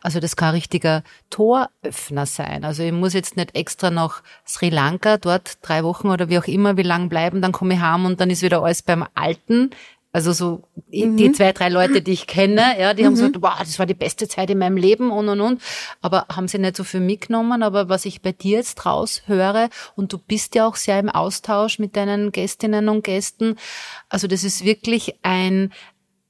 Also 0.00 0.20
das 0.20 0.36
kann 0.36 0.50
ein 0.50 0.54
richtiger 0.54 1.02
Toröffner 1.28 2.24
sein. 2.24 2.64
Also 2.64 2.84
ich 2.84 2.92
muss 2.92 3.14
jetzt 3.14 3.36
nicht 3.36 3.56
extra 3.56 3.90
nach 3.90 4.22
Sri 4.46 4.68
Lanka, 4.68 5.16
dort 5.16 5.58
drei 5.62 5.82
Wochen 5.82 6.10
oder 6.10 6.28
wie 6.28 6.38
auch 6.38 6.46
immer, 6.46 6.76
wie 6.76 6.82
lang 6.82 7.08
bleiben, 7.08 7.42
dann 7.42 7.50
komme 7.50 7.74
ich 7.74 7.80
heim 7.80 8.04
und 8.04 8.20
dann 8.20 8.30
ist 8.30 8.42
wieder 8.42 8.62
alles 8.62 8.82
beim 8.82 9.04
Alten. 9.14 9.70
Also 10.18 10.32
so 10.32 10.64
mhm. 10.90 11.16
die 11.16 11.30
zwei, 11.30 11.52
drei 11.52 11.68
Leute, 11.68 12.02
die 12.02 12.10
ich 12.10 12.26
kenne, 12.26 12.74
ja, 12.76 12.92
die 12.92 13.02
mhm. 13.02 13.06
haben 13.06 13.14
gesagt, 13.14 13.36
wow, 13.40 13.56
das 13.60 13.78
war 13.78 13.86
die 13.86 13.94
beste 13.94 14.26
Zeit 14.26 14.50
in 14.50 14.58
meinem 14.58 14.76
Leben 14.76 15.12
und 15.12 15.28
und 15.28 15.40
und. 15.40 15.62
Aber 16.00 16.26
haben 16.28 16.48
sie 16.48 16.58
nicht 16.58 16.76
so 16.76 16.82
viel 16.82 16.98
mitgenommen. 16.98 17.62
Aber 17.62 17.88
was 17.88 18.04
ich 18.04 18.20
bei 18.20 18.32
dir 18.32 18.56
jetzt 18.56 18.84
raushöre, 18.84 19.70
und 19.94 20.12
du 20.12 20.18
bist 20.18 20.56
ja 20.56 20.66
auch 20.66 20.74
sehr 20.74 20.98
im 20.98 21.08
Austausch 21.08 21.78
mit 21.78 21.94
deinen 21.94 22.32
Gästinnen 22.32 22.88
und 22.88 23.04
Gästen, 23.04 23.54
also 24.08 24.26
das 24.26 24.42
ist 24.42 24.64
wirklich 24.64 25.14
ein 25.22 25.72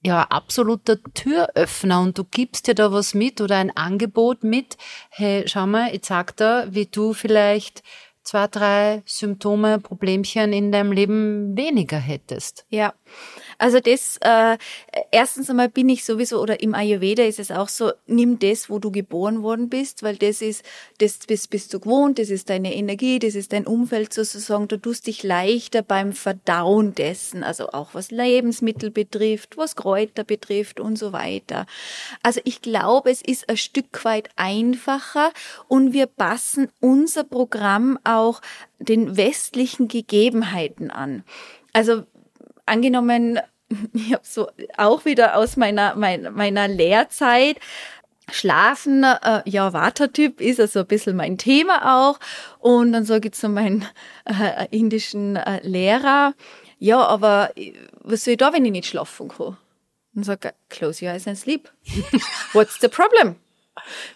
ja, 0.05 0.21
absoluter 0.21 0.99
Türöffner 1.15 2.03
und 2.03 2.19
du 2.19 2.25
gibst 2.25 2.67
dir 2.67 2.75
da 2.75 2.93
was 2.93 3.15
mit 3.15 3.41
oder 3.41 3.57
ein 3.57 3.75
Angebot 3.75 4.45
mit. 4.45 4.77
Hey, 5.09 5.45
schau 5.47 5.67
mal, 5.67 5.95
ich 5.95 6.05
sag 6.05 6.37
da, 6.37 6.67
wie 6.69 6.85
du 6.85 7.15
vielleicht 7.15 7.83
zwei, 8.29 8.47
drei 8.47 9.03
Symptome, 9.07 9.79
Problemchen 9.79 10.53
in 10.53 10.71
deinem 10.71 10.93
Leben 10.93 11.57
weniger 11.57 11.97
hättest. 11.97 12.67
Ja. 12.69 12.93
Also 13.59 13.81
das, 13.81 14.19
äh, 14.21 14.57
erstens 15.11 15.51
einmal 15.51 15.69
bin 15.69 15.89
ich 15.89 16.05
sowieso, 16.05 16.41
oder 16.41 16.61
im 16.61 16.75
Ayurveda 16.75 17.25
ist 17.25 17.41
es 17.41 17.51
auch 17.51 17.69
so, 17.69 17.91
nimm 18.07 18.39
das, 18.39 18.71
wo 18.71 18.79
du 18.79 18.93
geboren 18.93 19.43
worden 19.43 19.69
bist, 19.69 20.05
weil 20.05 20.17
das 20.17 20.41
ist, 20.43 20.65
das 20.99 21.19
bist, 21.27 21.51
bist 21.51 21.75
du 21.75 21.81
gewohnt, 21.81 22.21
das 22.21 22.31
ist 22.31 22.51
deine 22.51 22.75
Energie, 22.75 23.19
das 23.19 23.35
ist 23.35 23.53
dein 23.53 23.67
Umfeld 23.67 24.13
sozusagen, 24.13 24.69
du 24.69 24.77
tust 24.77 25.09
dich 25.09 25.25
leichter 25.25 25.83
beim 25.83 26.13
Verdauen 26.13 26.95
dessen, 26.95 27.43
also 27.43 27.71
auch 27.71 27.95
was 27.95 28.13
Lebensmittel 28.13 28.93
betrifft, 28.93 29.57
was 29.57 29.75
Kräuter 29.75 30.23
betrifft 30.23 30.79
und 30.79 30.97
so 30.97 31.13
weiter. 31.13 31.67
Also 32.23 32.41
ich 32.45 32.63
glaube, 32.63 33.11
es 33.11 33.23
ist 33.23 33.49
ein 33.49 33.57
Stück 33.57 34.05
weit 34.05 34.31
einfacher 34.37 35.33
und 35.67 35.93
wir 35.93 36.07
passen 36.07 36.69
unser 36.81 37.25
Programm 37.25 37.99
auch 38.05 38.41
den 38.79 39.17
westlichen 39.17 39.89
Gegebenheiten 39.89 40.93
an. 40.93 41.25
Also 41.73 42.05
angenommen, 42.69 43.41
ich 43.93 44.13
habe 44.13 44.25
so 44.25 44.49
auch 44.77 45.05
wieder 45.05 45.37
aus 45.37 45.57
meiner, 45.57 45.95
mein, 45.95 46.33
meiner 46.35 46.69
Lehrzeit, 46.69 47.59
Schlafen, 48.31 49.05
äh, 49.05 49.43
ja, 49.47 49.73
Vata-Typ 49.73 50.41
ist 50.41 50.61
also 50.61 50.81
ein 50.81 50.87
bisschen 50.87 51.17
mein 51.17 51.39
Thema 51.39 52.09
auch. 52.09 52.21
Und 52.59 52.93
dann 52.93 53.05
sage 53.05 53.29
ich 53.29 53.35
zu 53.35 53.49
meinem 53.49 53.85
äh, 54.27 54.67
indischen 54.71 55.37
äh, 55.37 55.67
Lehrer, 55.67 56.35
ja, 56.79 57.05
aber 57.05 57.53
äh, 57.57 57.73
was 58.01 58.25
soll 58.25 58.33
ich 58.33 58.39
da, 58.39 58.53
wenn 58.53 58.65
ich 58.65 58.73
nicht 58.73 58.89
schlafen 58.89 59.29
kann? 59.29 59.57
Dann 60.15 60.25
sagt 60.25 60.45
er, 60.45 60.55
close 60.69 61.05
your 61.05 61.13
eyes 61.13 61.27
and 61.27 61.39
sleep. 61.39 61.71
What's 62.53 62.79
the 62.81 62.89
problem? 62.89 63.37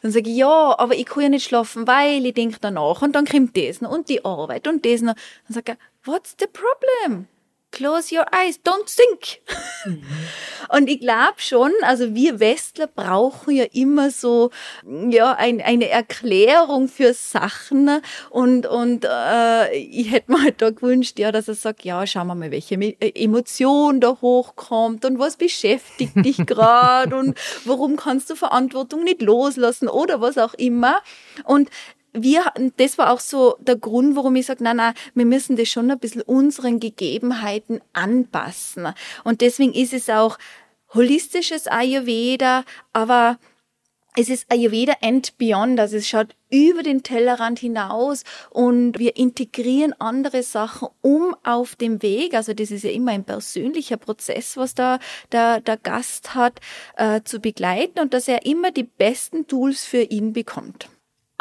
Dann 0.02 0.11
sage 0.11 0.28
ich, 0.28 0.37
ja, 0.37 0.78
aber 0.78 0.94
ich 0.94 1.06
kann 1.06 1.23
ja 1.23 1.28
nicht 1.28 1.44
schlafen, 1.44 1.87
weil 1.87 2.25
ich 2.26 2.35
denke 2.35 2.59
danach 2.61 3.02
und 3.02 3.12
dann 3.12 3.26
kommt 3.26 3.56
das 3.56 3.80
noch 3.80 3.90
und 3.90 4.09
die 4.09 4.25
Arbeit 4.25 4.66
und 4.66 4.85
das 4.85 5.00
noch. 5.00 5.14
Dann 5.47 5.54
sagt 5.54 5.68
er, 5.71 5.76
what's 6.04 6.35
the 6.38 6.47
problem? 6.47 7.28
Close 7.73 8.14
your 8.14 8.26
eyes, 8.33 8.61
don't 8.62 8.87
think. 8.87 9.41
Mhm. 9.85 10.05
Und 10.69 10.88
ich 10.88 11.00
glaube 11.00 11.35
schon, 11.38 11.73
also 11.83 12.14
wir 12.14 12.38
Westler 12.38 12.87
brauchen 12.87 13.57
ja 13.57 13.64
immer 13.73 14.11
so 14.11 14.50
ja 15.11 15.33
ein, 15.33 15.61
eine 15.61 15.88
Erklärung 15.88 16.88
für 16.88 17.14
Sachen 17.14 17.91
und 18.31 18.67
und 18.67 19.05
äh, 19.05 19.75
ich 19.75 20.11
hätte 20.11 20.31
mir 20.33 20.43
halt 20.43 20.62
da 20.62 20.71
gewünscht, 20.71 21.19
ja, 21.19 21.33
dass 21.33 21.49
er 21.49 21.55
sagt, 21.55 21.85
ja, 21.85 22.07
schauen 22.07 22.26
wir 22.29 22.35
mal, 22.35 22.50
welche 22.50 22.75
äh, 22.75 23.12
Emotion 23.14 24.00
da 24.00 24.19
hochkommt 24.21 25.05
und 25.05 25.19
was 25.19 25.37
beschäftigt 25.37 26.17
dich 26.17 26.37
gerade 26.47 27.17
und 27.17 27.38
warum 27.64 27.97
kannst 27.97 28.31
du 28.31 28.37
Verantwortung 28.37 29.02
nicht 29.02 29.23
loslassen 29.23 29.88
oder 29.88 30.21
was 30.21 30.38
auch 30.38 30.55
immer. 30.55 31.00
Und 31.45 31.71
wir, 32.12 32.45
das 32.76 32.99
war 32.99 33.11
auch 33.11 33.21
so 33.21 33.57
der 33.61 33.76
Grund, 33.76 34.16
warum 34.16 34.37
ich 34.37 34.47
sage, 34.47 34.62
nein, 34.62 34.76
nein, 34.76 34.95
wir 35.14 35.26
müssen 35.26 35.57
das 35.57 35.69
schon 35.69 35.90
ein 35.90 35.99
bisschen 35.99 36.23
unseren 36.23 36.81
Gegebenheiten 36.81 37.81
anpassen. 37.92 38.88
Und 39.25 39.40
deswegen 39.40 39.73
ist 39.73 39.92
es 39.92 40.11
auch 40.11 40.38
holistisches 40.95 41.69
Ayurveda, 41.69 42.64
aber 42.92 43.38
es 44.14 44.28
ist 44.28 44.45
Ayurveda 44.52 44.95
and 45.00 45.38
beyond, 45.38 45.81
also 45.81 45.97
es 45.97 46.07
schaut 46.07 46.37
über 46.50 46.83
den 46.83 47.02
Tellerrand 47.02 47.59
hinaus 47.59 48.25
und 48.50 48.99
wir 48.99 49.16
integrieren 49.16 49.95
andere 49.99 50.42
Sachen 50.42 50.88
um 51.00 51.35
auf 51.45 51.76
dem 51.76 52.02
Weg, 52.02 52.34
also 52.34 52.52
das 52.52 52.71
ist 52.71 52.84
ja 52.84 52.91
immer 52.91 53.13
ein 53.13 53.25
persönlicher 53.25 53.97
Prozess, 53.97 54.58
was 54.58 54.75
da 54.75 54.99
der, 55.32 55.60
der 55.60 55.78
Gast 55.78 56.34
hat, 56.34 56.60
äh, 56.97 57.23
zu 57.25 57.41
begleiten 57.41 58.00
und 58.00 58.13
dass 58.13 58.28
er 58.28 58.45
immer 58.45 58.71
die 58.71 58.82
besten 58.82 59.47
Tools 59.47 59.87
für 59.87 60.02
ihn 60.02 60.34
bekommt. 60.34 60.91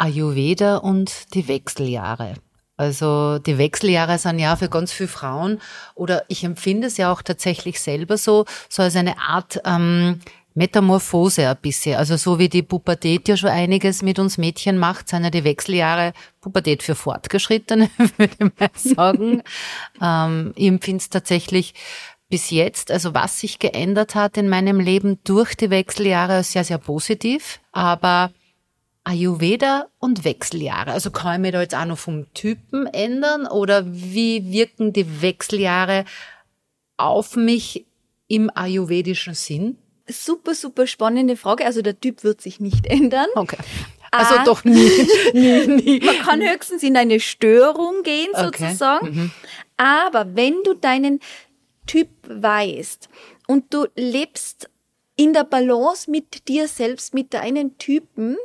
Ayurveda 0.02 0.78
und 0.78 1.32
die 1.34 1.46
Wechseljahre. 1.46 2.34
Also 2.76 3.38
die 3.38 3.56
Wechseljahre 3.56 4.18
sind 4.18 4.40
ja 4.40 4.56
für 4.56 4.68
ganz 4.68 4.90
viele 4.90 5.08
Frauen 5.08 5.60
oder 5.94 6.24
ich 6.26 6.42
empfinde 6.42 6.88
es 6.88 6.96
ja 6.96 7.12
auch 7.12 7.22
tatsächlich 7.22 7.80
selber 7.80 8.16
so, 8.16 8.44
so 8.68 8.82
als 8.82 8.96
eine 8.96 9.18
Art 9.18 9.60
ähm, 9.64 10.18
Metamorphose 10.54 11.48
ein 11.48 11.56
bisschen. 11.62 11.96
Also 11.96 12.16
so 12.16 12.40
wie 12.40 12.48
die 12.48 12.64
Pubertät 12.64 13.28
ja 13.28 13.36
schon 13.36 13.50
einiges 13.50 14.02
mit 14.02 14.18
uns 14.18 14.38
Mädchen 14.38 14.76
macht, 14.76 15.08
sind 15.08 15.22
ja 15.22 15.30
die 15.30 15.44
Wechseljahre 15.44 16.14
Pubertät 16.40 16.82
für 16.82 16.96
Fortgeschrittene, 16.96 17.88
würde 18.16 18.32
ich 18.40 18.52
mal 18.58 18.70
sagen. 18.74 19.42
ähm, 20.02 20.52
ich 20.56 20.66
empfinde 20.66 21.02
es 21.02 21.10
tatsächlich 21.10 21.74
bis 22.28 22.50
jetzt, 22.50 22.90
also 22.90 23.14
was 23.14 23.38
sich 23.38 23.60
geändert 23.60 24.16
hat 24.16 24.36
in 24.36 24.48
meinem 24.48 24.80
Leben 24.80 25.20
durch 25.22 25.54
die 25.54 25.70
Wechseljahre, 25.70 26.42
sehr, 26.42 26.64
sehr 26.64 26.78
positiv. 26.78 27.60
Aber 27.70 28.32
Ayurveda 29.04 29.88
und 29.98 30.24
Wechseljahre. 30.24 30.92
Also 30.92 31.10
kann 31.10 31.34
ich 31.34 31.40
mir 31.40 31.52
da 31.52 31.60
jetzt 31.60 31.74
auch 31.74 31.84
noch 31.84 31.98
vom 31.98 32.32
Typen 32.34 32.86
ändern 32.86 33.46
oder 33.46 33.84
wie 33.86 34.52
wirken 34.52 34.92
die 34.92 35.22
Wechseljahre 35.22 36.04
auf 36.96 37.34
mich 37.36 37.84
im 38.28 38.50
ayurvedischen 38.54 39.34
Sinn? 39.34 39.78
Super, 40.08 40.54
super 40.54 40.86
spannende 40.86 41.36
Frage. 41.36 41.64
Also 41.64 41.82
der 41.82 41.98
Typ 42.00 42.22
wird 42.22 42.40
sich 42.40 42.60
nicht 42.60 42.86
ändern. 42.86 43.26
Okay. 43.34 43.58
Also 44.10 44.34
ah, 44.34 44.44
doch 44.44 44.64
nie, 44.64 45.08
nie, 45.32 45.66
nie. 45.66 46.00
Man 46.00 46.18
kann 46.18 46.42
höchstens 46.42 46.82
in 46.82 46.96
eine 46.96 47.18
Störung 47.18 48.02
gehen 48.02 48.28
sozusagen. 48.36 49.08
Okay. 49.08 49.16
Mhm. 49.16 49.30
Aber 49.78 50.36
wenn 50.36 50.62
du 50.64 50.74
deinen 50.74 51.20
Typ 51.86 52.08
weißt 52.28 53.08
und 53.46 53.72
du 53.72 53.86
lebst 53.96 54.68
in 55.16 55.32
der 55.32 55.44
Balance 55.44 56.10
mit 56.10 56.46
dir 56.48 56.68
selbst, 56.68 57.14
mit 57.14 57.32
deinen 57.34 57.78
Typen, 57.78 58.36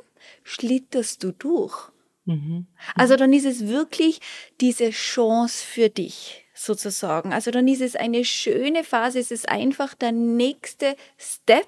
schlitterst 0.48 1.24
du 1.24 1.32
durch. 1.34 1.92
Mhm. 2.26 2.68
Also 2.96 3.16
dann 3.16 3.34
ist 3.34 3.46
es 3.46 3.68
wirklich 3.68 4.20
diese 4.60 4.90
Chance 4.92 5.64
für 5.66 5.90
dich 5.90 6.46
sozusagen. 6.54 7.34
Also 7.34 7.52
dann 7.52 7.68
ist 7.68 7.82
es 7.82 7.96
eine 7.96 8.26
schöne 8.26 8.84
Phase, 8.84 9.20
es 9.20 9.32
ist 9.32 9.48
einfach 9.48 9.94
der 9.94 10.12
nächste 10.12 10.96
Step 11.18 11.68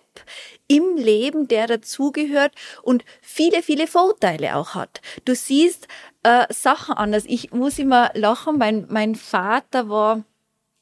im 0.67 0.95
Leben, 0.97 1.47
der 1.47 1.67
dazugehört 1.67 2.53
und 2.81 3.05
viele, 3.21 3.61
viele 3.61 3.87
Vorteile 3.87 4.55
auch 4.55 4.75
hat. 4.75 5.01
Du 5.25 5.35
siehst 5.35 5.87
äh, 6.23 6.45
Sachen 6.49 6.95
anders. 6.95 7.23
Ich 7.25 7.51
muss 7.51 7.79
immer 7.79 8.11
lachen, 8.13 8.57
mein, 8.57 8.87
mein 8.89 9.15
Vater 9.15 9.89
war 9.89 10.23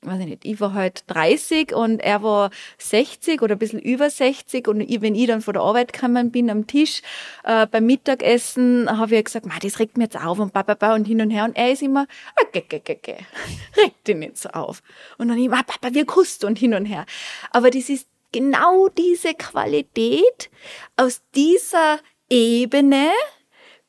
weiß 0.01 0.19
ich 0.19 0.27
nicht, 0.27 0.45
ich 0.45 0.60
war 0.60 0.73
halt 0.73 1.03
30 1.07 1.73
und 1.73 1.99
er 1.99 2.21
war 2.21 2.51
60 2.77 3.41
oder 3.41 3.55
ein 3.55 3.60
bisschen 3.60 3.79
über 3.79 4.10
60 4.10 4.67
und 4.67 4.81
ich, 4.81 5.01
wenn 5.01 5.15
ich 5.15 5.27
dann 5.27 5.41
von 5.41 5.53
der 5.53 5.63
Arbeit 5.63 5.91
gekommen 5.91 6.31
bin 6.31 6.49
am 6.49 6.67
Tisch 6.67 7.01
äh, 7.43 7.65
beim 7.65 7.86
Mittagessen, 7.86 8.88
habe 8.89 9.15
ich 9.15 9.25
gesagt, 9.25 9.47
das 9.62 9.79
regt 9.79 9.97
mir 9.97 10.03
jetzt 10.03 10.17
auf 10.17 10.39
und 10.39 10.53
Papa 10.53 10.93
und 10.93 11.05
hin 11.05 11.21
und 11.21 11.31
her 11.31 11.45
und 11.45 11.55
er 11.55 11.71
ist 11.71 11.81
immer, 11.81 12.05
ge, 12.51 12.63
ge, 12.67 12.79
ge, 12.79 12.97
regt 13.77 14.07
dich 14.07 14.15
nicht 14.15 14.38
so 14.38 14.49
auf. 14.49 14.83
Und 15.17 15.29
dann 15.29 15.38
immer, 15.38 15.63
Papa, 15.63 15.93
wir 15.93 16.05
kusst 16.05 16.43
und 16.43 16.60
hin 16.60 16.73
und 16.73 16.86
her. 16.86 17.05
Aber 17.51 17.71
das 17.71 17.89
ist 17.89 18.07
genau 18.31 18.89
diese 18.89 19.33
Qualität 19.33 20.49
aus 20.95 21.21
dieser 21.33 21.99
Ebene, 22.29 23.10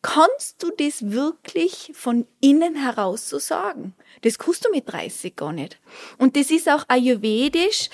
kannst 0.02 0.62
du 0.62 0.70
das 0.70 1.11
wirklich 1.11 1.90
von 1.94 2.26
innen 2.40 2.76
heraus 2.76 3.28
so 3.28 3.38
sagen? 3.38 3.94
Das 4.22 4.38
kannst 4.38 4.64
du 4.64 4.70
mit 4.70 4.90
30 4.90 5.34
gar 5.37 5.52
nicht. 5.52 5.78
Und 6.18 6.37
das 6.37 6.50
ist 6.50 6.68
auch 6.68 6.84
ayurvedisch, 6.88 7.90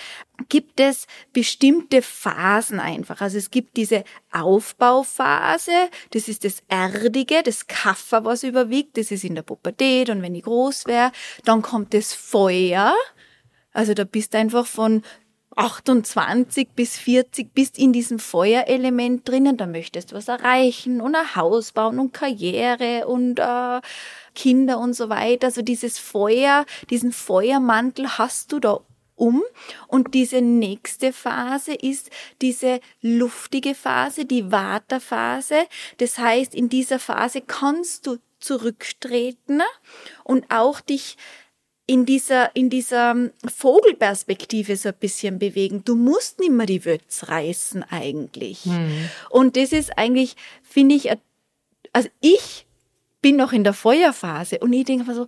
gibt 0.48 0.80
es 0.80 1.06
bestimmte 1.32 2.02
Phasen 2.02 2.80
einfach. 2.80 3.20
Also 3.20 3.38
es 3.38 3.50
gibt 3.50 3.76
diese 3.76 4.04
Aufbauphase, 4.32 5.88
das 6.10 6.28
ist 6.28 6.44
das 6.44 6.62
Erdige, 6.68 7.42
das 7.42 7.66
Kaffer, 7.66 8.24
was 8.24 8.42
überwiegt, 8.42 8.98
das 8.98 9.10
ist 9.10 9.24
in 9.24 9.34
der 9.34 9.42
Pubertät 9.42 10.10
und 10.10 10.22
wenn 10.22 10.34
ich 10.34 10.44
groß 10.44 10.86
wäre. 10.86 11.12
Dann 11.44 11.62
kommt 11.62 11.94
das 11.94 12.12
Feuer, 12.12 12.94
also 13.72 13.94
da 13.94 14.04
bist 14.04 14.34
du 14.34 14.38
einfach 14.38 14.66
von 14.66 15.02
28 15.56 16.68
bis 16.74 16.96
40 16.98 17.54
bist 17.54 17.78
in 17.78 17.92
diesem 17.92 18.18
Feuerelement 18.18 19.28
drinnen, 19.28 19.56
da 19.56 19.66
möchtest 19.66 20.12
du 20.12 20.16
was 20.16 20.28
erreichen 20.28 21.00
und 21.00 21.14
ein 21.14 21.36
Haus 21.36 21.72
bauen 21.72 21.98
und 21.98 22.12
Karriere 22.12 23.06
und 23.06 23.38
äh, 23.38 23.80
Kinder 24.34 24.78
und 24.78 24.94
so 24.94 25.08
weiter. 25.08 25.46
Also 25.48 25.62
dieses 25.62 25.98
Feuer, 25.98 26.66
diesen 26.90 27.12
Feuermantel 27.12 28.18
hast 28.18 28.52
du 28.52 28.60
da 28.60 28.80
um. 29.16 29.42
Und 29.86 30.14
diese 30.14 30.40
nächste 30.40 31.12
Phase 31.12 31.74
ist 31.74 32.10
diese 32.42 32.80
luftige 33.00 33.74
Phase, 33.74 34.24
die 34.24 34.50
Vata-Phase. 34.50 35.66
Das 35.98 36.18
heißt, 36.18 36.54
in 36.54 36.68
dieser 36.68 36.98
Phase 36.98 37.40
kannst 37.40 38.06
du 38.06 38.18
zurücktreten 38.40 39.62
und 40.24 40.50
auch 40.50 40.80
dich 40.80 41.16
in 41.86 42.06
dieser, 42.06 42.54
in 42.56 42.70
dieser 42.70 43.14
Vogelperspektive 43.46 44.76
so 44.76 44.88
ein 44.88 44.94
bisschen 44.98 45.38
bewegen. 45.38 45.84
Du 45.84 45.96
musst 45.96 46.40
nicht 46.40 46.52
mehr 46.52 46.66
die 46.66 46.84
Wötz 46.84 47.28
reißen 47.28 47.82
eigentlich. 47.82 48.64
Mhm. 48.64 49.10
Und 49.30 49.56
das 49.56 49.72
ist 49.72 49.98
eigentlich, 49.98 50.36
finde 50.62 50.94
ich, 50.94 51.10
also 51.92 52.08
ich 52.20 52.66
bin 53.20 53.36
noch 53.36 53.52
in 53.52 53.64
der 53.64 53.72
Feuerphase 53.72 54.58
und 54.58 54.72
ich 54.72 54.84
denke 54.84 55.06
mir 55.06 55.14
so, 55.14 55.26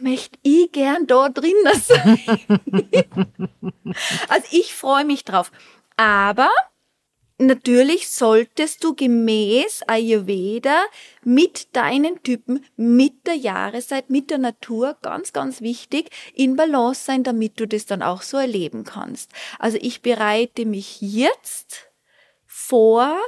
möchte 0.00 0.38
ich 0.42 0.70
gern 0.72 1.06
da 1.06 1.28
drinnen 1.30 1.80
sein. 1.80 2.18
also 4.28 4.46
ich 4.50 4.74
freue 4.74 5.04
mich 5.04 5.24
drauf. 5.24 5.50
Aber 5.96 6.50
natürlich 7.38 8.08
solltest 8.08 8.84
du 8.84 8.94
gemäß 8.94 9.82
Ayurveda 9.86 10.84
mit 11.22 11.74
deinen 11.74 12.22
Typen, 12.22 12.64
mit 12.76 13.26
der 13.26 13.34
Jahreszeit, 13.34 14.10
mit 14.10 14.30
der 14.30 14.38
Natur, 14.38 14.96
ganz, 15.02 15.32
ganz 15.32 15.60
wichtig, 15.60 16.10
in 16.34 16.56
Balance 16.56 17.04
sein, 17.04 17.22
damit 17.22 17.58
du 17.58 17.66
das 17.66 17.86
dann 17.86 18.02
auch 18.02 18.22
so 18.22 18.36
erleben 18.36 18.84
kannst. 18.84 19.32
Also 19.58 19.78
ich 19.80 20.02
bereite 20.02 20.66
mich 20.66 21.00
jetzt 21.00 21.90
vor 22.46 23.18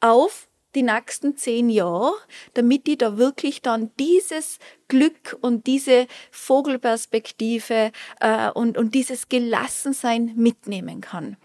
auf 0.00 0.48
die 0.74 0.82
nächsten 0.82 1.36
zehn 1.36 1.70
Jahre, 1.70 2.12
damit 2.54 2.86
ich 2.88 2.98
da 2.98 3.16
wirklich 3.16 3.62
dann 3.62 3.90
dieses 3.98 4.58
Glück 4.86 5.36
und 5.40 5.66
diese 5.66 6.06
Vogelperspektive 6.30 7.90
äh, 8.20 8.50
und, 8.50 8.76
und 8.76 8.94
dieses 8.94 9.28
Gelassensein 9.28 10.32
mitnehmen 10.36 11.00
kann. 11.00 11.36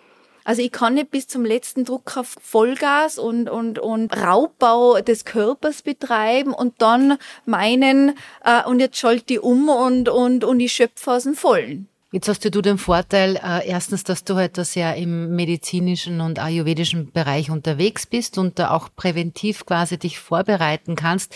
Also 0.43 0.61
ich 0.61 0.71
kann 0.71 0.95
nicht 0.95 1.11
bis 1.11 1.27
zum 1.27 1.45
letzten 1.45 1.85
Druck 1.85 2.17
auf 2.17 2.35
Vollgas 2.41 3.17
und, 3.17 3.49
und, 3.49 3.79
und 3.79 4.15
Raubbau 4.15 4.99
des 5.01 5.25
Körpers 5.25 5.81
betreiben 5.81 6.53
und 6.53 6.81
dann 6.81 7.17
meinen, 7.45 8.15
äh, 8.43 8.63
und 8.67 8.79
jetzt 8.79 8.97
schalte 8.97 9.35
ich 9.35 9.41
um 9.41 9.69
und, 9.69 10.09
und, 10.09 10.43
und 10.43 10.59
ich 10.59 10.73
schöpfe 10.73 11.11
aus 11.11 11.23
dem 11.23 11.35
Vollen. 11.35 11.87
Jetzt 12.13 12.27
hast 12.27 12.45
du 12.45 12.61
den 12.61 12.77
Vorteil, 12.77 13.37
äh, 13.37 13.67
erstens, 13.67 14.03
dass 14.03 14.23
du 14.23 14.35
halt 14.35 14.59
da 14.59 14.63
sehr 14.63 14.95
im 14.97 15.35
medizinischen 15.35 16.21
und 16.21 16.37
ayurvedischen 16.37 17.11
Bereich 17.11 17.49
unterwegs 17.49 18.05
bist 18.05 18.37
und 18.37 18.59
da 18.59 18.69
auch 18.69 18.89
präventiv 18.95 19.65
quasi 19.65 19.97
dich 19.97 20.19
vorbereiten 20.19 20.95
kannst. 20.95 21.33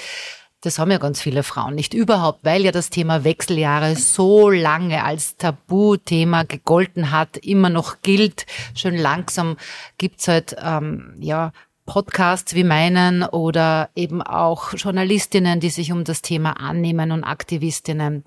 Das 0.62 0.80
haben 0.80 0.90
ja 0.90 0.98
ganz 0.98 1.22
viele 1.22 1.44
Frauen 1.44 1.76
nicht 1.76 1.94
überhaupt, 1.94 2.44
weil 2.44 2.64
ja 2.64 2.72
das 2.72 2.90
Thema 2.90 3.24
Wechseljahre 3.24 3.96
so 3.96 4.50
lange 4.50 5.04
als 5.04 5.38
Tabuthema 5.38 6.44
gegolten 6.44 7.12
hat, 7.12 7.38
immer 7.38 7.70
noch 7.70 8.02
gilt. 8.02 8.48
Schön 8.74 8.98
langsam 8.98 9.58
gibt's 9.98 10.28
halt 10.28 10.56
ähm, 10.60 11.16
ja 11.20 11.52
Podcasts 11.86 12.54
wie 12.54 12.64
meinen 12.64 13.24
oder 13.24 13.90
eben 13.96 14.22
auch 14.22 14.74
Journalistinnen, 14.74 15.60
die 15.60 15.70
sich 15.70 15.92
um 15.92 16.04
das 16.04 16.22
Thema 16.22 16.60
annehmen 16.60 17.12
und 17.12 17.24
Aktivistinnen. 17.24 18.24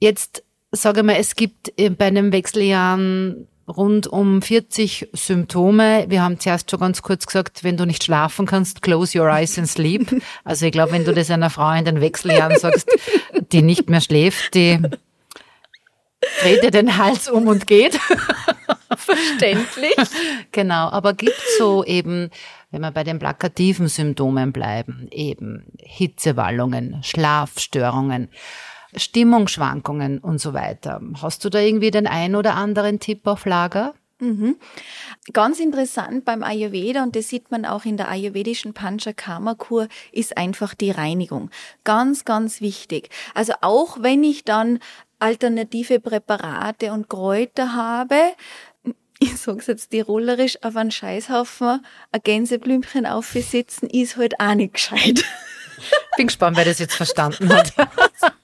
Jetzt 0.00 0.44
sage 0.70 1.02
mal, 1.02 1.16
es 1.16 1.34
gibt 1.34 1.78
äh, 1.78 1.90
bei 1.90 2.06
einem 2.06 2.32
Wechseljahren 2.32 3.48
rund 3.68 4.06
um 4.06 4.42
40 4.42 5.08
Symptome. 5.12 6.06
Wir 6.08 6.22
haben 6.22 6.38
zuerst 6.38 6.70
schon 6.70 6.80
ganz 6.80 7.02
kurz 7.02 7.26
gesagt, 7.26 7.64
wenn 7.64 7.76
du 7.76 7.86
nicht 7.86 8.04
schlafen 8.04 8.46
kannst, 8.46 8.82
close 8.82 9.18
your 9.18 9.28
eyes 9.28 9.58
and 9.58 9.68
sleep. 9.68 10.22
Also 10.44 10.66
ich 10.66 10.72
glaube, 10.72 10.92
wenn 10.92 11.04
du 11.04 11.12
das 11.12 11.30
einer 11.30 11.50
Frau 11.50 11.72
in 11.72 11.84
den 11.84 12.00
Wechseljahren 12.00 12.58
sagst, 12.58 12.88
die 13.52 13.62
nicht 13.62 13.88
mehr 13.88 14.00
schläft, 14.00 14.54
die 14.54 14.80
dreht 16.42 16.62
dir 16.62 16.70
den 16.70 16.96
Hals 16.96 17.28
um 17.28 17.46
und 17.46 17.66
geht. 17.66 17.98
Verständlich. 18.96 19.94
Genau, 20.52 20.88
aber 20.90 21.14
gibt 21.14 21.40
so 21.58 21.84
eben, 21.84 22.30
wenn 22.70 22.80
wir 22.82 22.90
bei 22.90 23.04
den 23.04 23.18
plakativen 23.18 23.88
Symptomen 23.88 24.52
bleiben, 24.52 25.08
eben 25.10 25.64
Hitzewallungen, 25.78 27.02
Schlafstörungen, 27.02 28.28
Stimmungsschwankungen 28.96 30.18
und 30.18 30.38
so 30.38 30.54
weiter. 30.54 31.00
Hast 31.20 31.44
du 31.44 31.50
da 31.50 31.58
irgendwie 31.58 31.90
den 31.90 32.06
ein 32.06 32.34
oder 32.34 32.54
anderen 32.54 33.00
Tipp 33.00 33.26
auf 33.26 33.46
Lager? 33.46 33.94
Mhm. 34.20 34.56
Ganz 35.32 35.58
interessant 35.58 36.24
beim 36.24 36.42
Ayurveda, 36.42 37.02
und 37.02 37.16
das 37.16 37.28
sieht 37.28 37.50
man 37.50 37.64
auch 37.64 37.84
in 37.84 37.96
der 37.96 38.08
ayurvedischen 38.08 38.72
Panchakarma-Kur, 38.72 39.88
ist 40.12 40.36
einfach 40.36 40.74
die 40.74 40.92
Reinigung. 40.92 41.50
Ganz, 41.82 42.24
ganz 42.24 42.60
wichtig. 42.60 43.10
Also 43.34 43.54
auch 43.60 43.98
wenn 44.00 44.22
ich 44.22 44.44
dann 44.44 44.78
alternative 45.18 46.00
Präparate 46.00 46.92
und 46.92 47.08
Kräuter 47.08 47.74
habe, 47.74 48.16
ich 49.18 49.36
sag's 49.36 49.66
jetzt 49.66 49.90
tirolerisch, 49.90 50.58
auf 50.62 50.76
einen 50.76 50.90
Scheißhaufen 50.90 51.84
ein 52.12 52.20
Gänseblümchen 52.22 53.06
aufsitzen, 53.06 53.90
ist 53.90 54.16
halt 54.16 54.38
auch 54.38 54.54
nicht 54.54 54.74
gescheit. 54.74 55.24
Bin 56.16 56.28
gespannt, 56.28 56.56
wer 56.56 56.64
das 56.64 56.78
jetzt 56.78 56.94
verstanden 56.94 57.52
hat. 57.52 57.72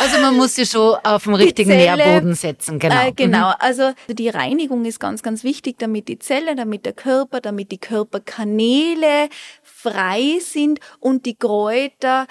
Also 0.00 0.20
man 0.20 0.36
muss 0.36 0.54
sie 0.54 0.66
schon 0.66 0.96
auf 1.02 1.24
den 1.24 1.34
richtigen 1.34 1.70
Zelle, 1.70 1.96
Nährboden 1.96 2.34
setzen, 2.34 2.78
genau. 2.78 3.08
Äh, 3.08 3.12
genau, 3.12 3.48
mhm. 3.48 3.54
also 3.58 3.92
die 4.08 4.28
Reinigung 4.28 4.84
ist 4.84 5.00
ganz, 5.00 5.22
ganz 5.22 5.44
wichtig, 5.44 5.76
damit 5.78 6.08
die 6.08 6.18
Zelle, 6.18 6.54
damit 6.54 6.86
der 6.86 6.92
Körper, 6.92 7.40
damit 7.40 7.72
die 7.72 7.78
Körperkanäle 7.78 9.28
frei 9.62 10.38
sind 10.40 10.78
und 11.00 11.26
die 11.26 11.34
Kräuter 11.34 12.26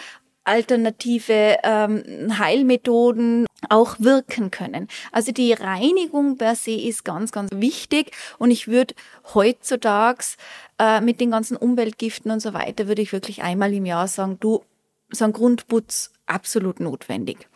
alternative 0.48 1.58
ähm, 1.64 2.40
Heilmethoden 2.40 3.46
auch 3.70 4.00
wirken 4.00 4.50
können. 4.50 4.88
Also 5.12 5.32
die 5.32 5.52
Reinigung 5.52 6.38
per 6.38 6.56
se 6.56 6.72
ist 6.72 7.04
ganz, 7.04 7.32
ganz 7.32 7.50
wichtig 7.54 8.12
und 8.38 8.52
ich 8.52 8.68
würde 8.68 8.96
heutzutage 9.34 10.24
äh, 10.80 11.02
mit 11.02 11.20
den 11.20 11.32
ganzen 11.32 11.58
Umweltgiften 11.58 12.32
und 12.32 12.40
so 12.40 12.54
weiter, 12.54 12.88
würde 12.88 13.02
ich 13.02 13.12
wirklich 13.12 13.44
einmal 13.44 13.74
im 13.74 13.86
Jahr 13.86 14.08
sagen, 14.08 14.38
du, 14.40 14.64
so 15.10 15.26
ein 15.26 15.34
Grundputz 15.34 16.12
absolut 16.26 16.80
notwendig. 16.80 17.48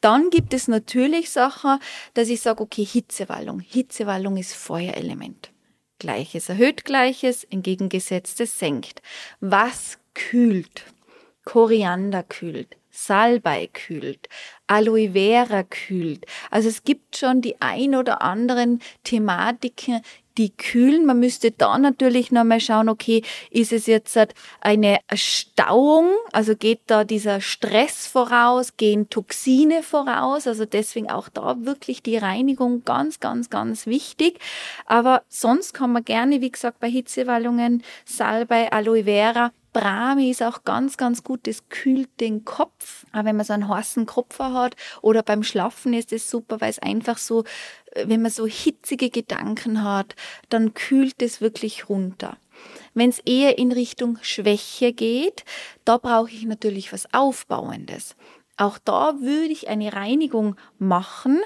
Dann 0.00 0.30
gibt 0.30 0.54
es 0.54 0.68
natürlich 0.68 1.30
Sachen, 1.30 1.78
dass 2.14 2.28
ich 2.28 2.40
sage, 2.40 2.62
okay, 2.62 2.84
Hitzewallung. 2.84 3.60
Hitzewallung 3.60 4.36
ist 4.36 4.54
Feuerelement. 4.54 5.50
Gleiches 5.98 6.48
erhöht 6.48 6.84
Gleiches, 6.84 7.44
entgegengesetztes 7.44 8.58
senkt. 8.58 9.02
Was 9.40 9.98
kühlt? 10.14 10.84
Koriander 11.44 12.22
kühlt, 12.22 12.76
Salbei 12.90 13.68
kühlt, 13.72 14.28
Aloe 14.66 15.12
Vera 15.12 15.64
kühlt. 15.64 16.24
Also 16.50 16.68
es 16.68 16.84
gibt 16.84 17.16
schon 17.16 17.40
die 17.40 17.60
ein 17.60 17.96
oder 17.96 18.22
anderen 18.22 18.80
Thematiken, 19.02 20.02
die 20.38 20.50
kühlen. 20.50 21.06
Man 21.06 21.20
müsste 21.20 21.50
da 21.50 21.78
natürlich 21.78 22.32
nochmal 22.32 22.60
schauen, 22.60 22.88
okay, 22.88 23.22
ist 23.50 23.72
es 23.72 23.86
jetzt 23.86 24.18
eine 24.60 24.98
Stauung, 25.14 26.10
also 26.32 26.54
geht 26.56 26.80
da 26.86 27.04
dieser 27.04 27.40
Stress 27.40 28.06
voraus, 28.06 28.76
gehen 28.76 29.08
Toxine 29.10 29.82
voraus, 29.82 30.46
also 30.46 30.64
deswegen 30.64 31.10
auch 31.10 31.28
da 31.28 31.56
wirklich 31.64 32.02
die 32.02 32.16
Reinigung 32.16 32.84
ganz, 32.84 33.20
ganz, 33.20 33.50
ganz 33.50 33.86
wichtig. 33.86 34.38
Aber 34.86 35.22
sonst 35.28 35.74
kann 35.74 35.92
man 35.92 36.04
gerne, 36.04 36.40
wie 36.40 36.50
gesagt, 36.50 36.80
bei 36.80 36.90
Hitzewallungen, 36.90 37.82
Salbei, 38.04 38.72
Aloe 38.72 39.04
Vera, 39.04 39.52
Brahmi 39.72 40.30
ist 40.30 40.42
auch 40.42 40.64
ganz, 40.64 40.96
ganz 40.96 41.24
gut. 41.24 41.46
Das 41.46 41.68
kühlt 41.68 42.20
den 42.20 42.44
Kopf. 42.44 43.06
Aber 43.12 43.24
wenn 43.26 43.36
man 43.36 43.46
so 43.46 43.54
einen 43.54 43.68
heißen 43.68 44.06
Kopf 44.06 44.38
hat 44.38 44.76
oder 45.00 45.22
beim 45.22 45.42
Schlafen 45.42 45.94
ist 45.94 46.12
es 46.12 46.30
super, 46.30 46.60
weil 46.60 46.70
es 46.70 46.78
einfach 46.78 47.18
so, 47.18 47.44
wenn 47.94 48.22
man 48.22 48.30
so 48.30 48.46
hitzige 48.46 49.10
Gedanken 49.10 49.84
hat, 49.84 50.14
dann 50.48 50.74
kühlt 50.74 51.22
es 51.22 51.40
wirklich 51.40 51.88
runter. 51.88 52.36
Wenn 52.94 53.10
es 53.10 53.18
eher 53.20 53.58
in 53.58 53.72
Richtung 53.72 54.18
Schwäche 54.22 54.92
geht, 54.92 55.44
da 55.84 55.98
brauche 55.98 56.30
ich 56.30 56.44
natürlich 56.44 56.92
was 56.92 57.12
Aufbauendes. 57.12 58.14
Auch 58.56 58.78
da 58.78 59.14
würde 59.20 59.52
ich 59.52 59.68
eine 59.68 59.92
Reinigung 59.92 60.56
machen 60.78 61.40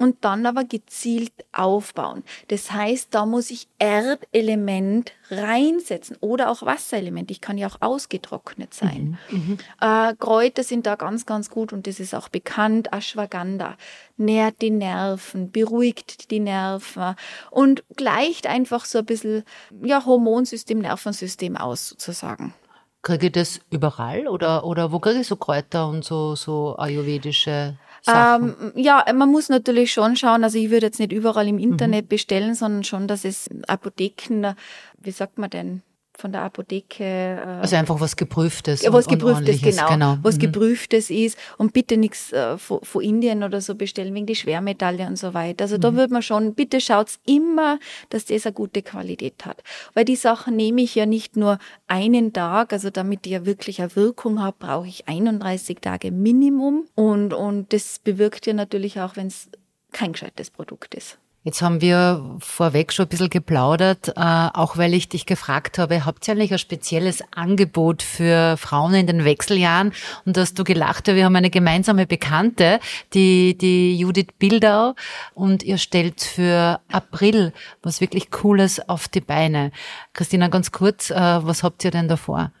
und 0.00 0.24
dann 0.24 0.46
aber 0.46 0.64
gezielt 0.64 1.32
aufbauen. 1.52 2.22
Das 2.48 2.72
heißt, 2.72 3.08
da 3.14 3.26
muss 3.26 3.50
ich 3.50 3.68
Erdelement 3.78 5.12
reinsetzen 5.30 6.16
oder 6.20 6.50
auch 6.50 6.62
Wasserelement. 6.62 7.30
Ich 7.30 7.42
kann 7.42 7.58
ja 7.58 7.68
auch 7.68 7.76
ausgetrocknet 7.80 8.72
sein. 8.72 9.18
Mhm, 9.30 9.38
mhm, 9.38 9.58
äh, 9.80 10.14
Kräuter 10.16 10.64
sind 10.64 10.86
da 10.86 10.96
ganz, 10.96 11.26
ganz 11.26 11.50
gut 11.50 11.72
und 11.72 11.86
das 11.86 12.00
ist 12.00 12.14
auch 12.14 12.30
bekannt. 12.30 12.92
Ashwagandha 12.92 13.76
nährt 14.16 14.62
die 14.62 14.70
Nerven, 14.70 15.50
beruhigt 15.50 16.30
die 16.30 16.40
Nerven 16.40 17.14
und 17.50 17.84
gleicht 17.96 18.46
einfach 18.46 18.86
so 18.86 18.98
ein 18.98 19.06
bisschen 19.06 19.44
ja, 19.82 20.04
Hormonsystem, 20.04 20.78
Nervensystem 20.78 21.56
aus 21.56 21.88
sozusagen. 21.88 22.54
Kriege 23.02 23.26
ich 23.26 23.32
das 23.32 23.60
überall 23.70 24.28
oder, 24.28 24.64
oder 24.64 24.92
wo 24.92 24.98
kriege 24.98 25.20
ich 25.20 25.26
so 25.26 25.36
Kräuter 25.36 25.88
und 25.88 26.04
so, 26.04 26.34
so 26.34 26.76
ayurvedische 26.76 27.76
Ähm, 28.06 28.72
ja, 28.74 29.04
man 29.14 29.30
muss 29.30 29.48
natürlich 29.48 29.92
schon 29.92 30.16
schauen, 30.16 30.44
also 30.44 30.58
ich 30.58 30.70
würde 30.70 30.86
jetzt 30.86 31.00
nicht 31.00 31.12
überall 31.12 31.48
im 31.48 31.58
Internet 31.58 32.04
mhm. 32.04 32.08
bestellen, 32.08 32.54
sondern 32.54 32.84
schon, 32.84 33.06
dass 33.08 33.24
es 33.24 33.48
Apotheken, 33.66 34.54
wie 34.98 35.10
sagt 35.10 35.38
man 35.38 35.50
denn, 35.50 35.82
von 36.20 36.32
der 36.32 36.42
Apotheke. 36.42 37.04
Äh, 37.04 37.60
also 37.60 37.76
einfach 37.76 37.98
was 38.00 38.14
Geprüftes. 38.14 38.82
Ja, 38.82 38.92
was 38.92 39.08
Geprüftes, 39.08 39.60
genau, 39.60 39.88
genau. 39.88 40.18
Was 40.22 40.36
mhm. 40.36 40.40
Geprüftes 40.40 41.10
ist 41.10 41.38
und 41.58 41.72
bitte 41.72 41.96
nichts 41.96 42.32
äh, 42.32 42.58
von, 42.58 42.80
von, 42.82 43.02
Indien 43.02 43.42
oder 43.42 43.60
so 43.60 43.74
bestellen, 43.74 44.14
wegen 44.14 44.26
die 44.26 44.36
Schwermetalle 44.36 45.06
und 45.06 45.16
so 45.16 45.34
weiter. 45.34 45.64
Also 45.64 45.76
mhm. 45.76 45.80
da 45.80 45.94
würde 45.94 46.12
man 46.12 46.22
schon, 46.22 46.54
bitte 46.54 46.80
schaut's 46.80 47.18
immer, 47.26 47.78
dass 48.10 48.26
das 48.26 48.46
eine 48.46 48.52
gute 48.52 48.82
Qualität 48.82 49.44
hat. 49.46 49.62
Weil 49.94 50.04
die 50.04 50.16
Sachen 50.16 50.56
nehme 50.56 50.82
ich 50.82 50.94
ja 50.94 51.06
nicht 51.06 51.36
nur 51.36 51.58
einen 51.86 52.32
Tag, 52.32 52.72
also 52.72 52.90
damit 52.90 53.24
die 53.24 53.30
ja 53.30 53.46
wirklich 53.46 53.80
eine 53.80 53.96
Wirkung 53.96 54.42
hat, 54.42 54.58
brauche 54.58 54.86
ich 54.86 55.08
31 55.08 55.78
Tage 55.80 56.10
Minimum 56.10 56.86
und, 56.94 57.32
und 57.32 57.72
das 57.72 57.98
bewirkt 57.98 58.46
ja 58.46 58.52
natürlich 58.52 59.00
auch, 59.00 59.16
wenn 59.16 59.28
es 59.28 59.48
kein 59.92 60.12
gescheites 60.12 60.50
Produkt 60.50 60.94
ist. 60.94 61.18
Jetzt 61.42 61.62
haben 61.62 61.80
wir 61.80 62.36
vorweg 62.40 62.92
schon 62.92 63.06
ein 63.06 63.08
bisschen 63.08 63.30
geplaudert, 63.30 64.08
äh, 64.08 64.12
auch 64.16 64.76
weil 64.76 64.92
ich 64.92 65.08
dich 65.08 65.24
gefragt 65.24 65.78
habe, 65.78 66.04
habt 66.04 66.28
ihr 66.28 66.34
eigentlich 66.34 66.52
ein 66.52 66.58
spezielles 66.58 67.24
Angebot 67.34 68.02
für 68.02 68.58
Frauen 68.58 68.92
in 68.92 69.06
den 69.06 69.24
Wechseljahren? 69.24 69.94
Und 70.26 70.36
dass 70.36 70.52
du 70.52 70.64
gelacht 70.64 71.08
hast, 71.08 71.14
wir 71.14 71.24
haben 71.24 71.36
eine 71.36 71.48
gemeinsame 71.48 72.06
Bekannte, 72.06 72.78
die, 73.14 73.56
die 73.56 73.96
Judith 73.96 74.34
Bildau, 74.38 74.94
und 75.32 75.62
ihr 75.62 75.78
stellt 75.78 76.20
für 76.20 76.80
April 76.92 77.54
was 77.82 78.02
wirklich 78.02 78.30
Cooles 78.30 78.86
auf 78.90 79.08
die 79.08 79.22
Beine. 79.22 79.72
Christina, 80.12 80.48
ganz 80.48 80.72
kurz, 80.72 81.08
äh, 81.08 81.14
was 81.16 81.62
habt 81.62 81.82
ihr 81.84 81.90
denn 81.90 82.08
davor? 82.08 82.52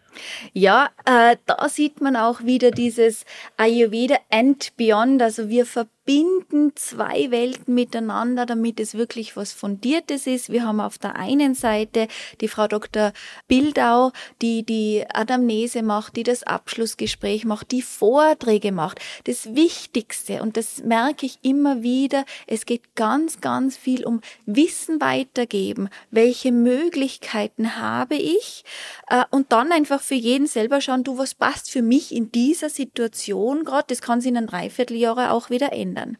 Ja, 0.52 0.90
äh, 1.04 1.36
da 1.46 1.68
sieht 1.68 2.00
man 2.00 2.16
auch 2.16 2.42
wieder 2.42 2.70
dieses 2.70 3.24
Ayurveda 3.56 4.16
and 4.30 4.76
Beyond. 4.76 5.22
Also 5.22 5.48
wir 5.48 5.66
verbinden 5.66 5.99
verbinden 6.00 6.72
zwei 6.76 7.30
Welten 7.30 7.74
miteinander, 7.74 8.46
damit 8.46 8.80
es 8.80 8.94
wirklich 8.94 9.36
was 9.36 9.52
Fundiertes 9.52 10.26
ist. 10.26 10.50
Wir 10.50 10.64
haben 10.64 10.80
auf 10.80 10.98
der 10.98 11.16
einen 11.16 11.54
Seite 11.54 12.08
die 12.40 12.48
Frau 12.48 12.66
Dr. 12.66 13.12
Bildau, 13.48 14.12
die 14.40 14.64
die 14.64 15.04
Anamnese 15.12 15.82
macht, 15.82 16.16
die 16.16 16.22
das 16.22 16.42
Abschlussgespräch 16.42 17.44
macht, 17.44 17.70
die 17.70 17.82
Vorträge 17.82 18.72
macht. 18.72 18.98
Das 19.24 19.54
Wichtigste, 19.54 20.42
und 20.42 20.56
das 20.56 20.82
merke 20.82 21.26
ich 21.26 21.38
immer 21.42 21.82
wieder, 21.82 22.24
es 22.46 22.66
geht 22.66 22.94
ganz, 22.94 23.40
ganz 23.40 23.76
viel 23.76 24.04
um 24.04 24.20
Wissen 24.46 25.00
weitergeben. 25.00 25.88
Welche 26.10 26.50
Möglichkeiten 26.50 27.76
habe 27.76 28.16
ich? 28.16 28.64
Äh, 29.08 29.24
und 29.30 29.52
dann 29.52 29.70
einfach 29.70 30.00
für 30.00 30.14
jeden 30.14 30.46
selber 30.46 30.80
schauen, 30.80 31.04
du, 31.04 31.18
was 31.18 31.34
passt 31.34 31.70
für 31.70 31.82
mich 31.82 32.14
in 32.14 32.32
dieser 32.32 32.70
Situation 32.70 33.64
gerade? 33.64 33.86
Das 33.88 34.00
kann 34.00 34.20
sich 34.20 34.30
in 34.30 34.36
einem 34.36 34.46
Dreivierteljahr 34.46 35.32
auch 35.32 35.50
wieder 35.50 35.72
ändern 35.72 35.89
verändern. 35.90 36.18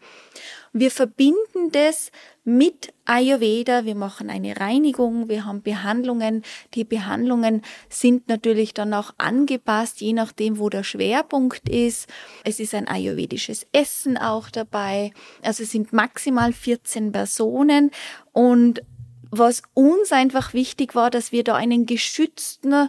Wir 0.73 0.93
verbinden 0.93 1.73
das 1.73 2.13
mit 2.45 2.93
Ayurveda. 3.05 3.85
Wir 3.85 3.97
machen 3.97 4.31
eine 4.31 4.57
Reinigung, 4.57 5.29
wir 5.29 5.45
haben 5.45 5.63
Behandlungen. 5.63 6.45
Die 6.75 6.85
Behandlungen 6.85 7.63
sind 7.89 8.29
natürlich 8.29 8.73
dann 8.73 8.95
auch 8.95 9.13
angepasst, 9.19 10.01
je 10.01 10.13
nachdem, 10.13 10.59
wo 10.59 10.69
der 10.69 10.85
Schwerpunkt 10.85 11.69
ist. 11.69 12.09
Es 12.45 12.61
ist 12.61 12.75
ein 12.75 12.87
ayurvedisches 12.87 13.67
Essen 13.73 14.17
auch 14.17 14.49
dabei. 14.49 15.11
Also 15.43 15.65
es 15.65 15.73
sind 15.73 15.93
maximal 15.93 16.53
14 16.53 17.11
Personen 17.11 17.91
und 18.33 18.83
was 19.33 19.63
uns 19.75 20.13
einfach 20.13 20.55
wichtig 20.55 20.95
war, 20.95 21.11
dass 21.11 21.33
wir 21.33 21.45
da 21.45 21.55
einen 21.55 21.87
geschützten 21.87 22.89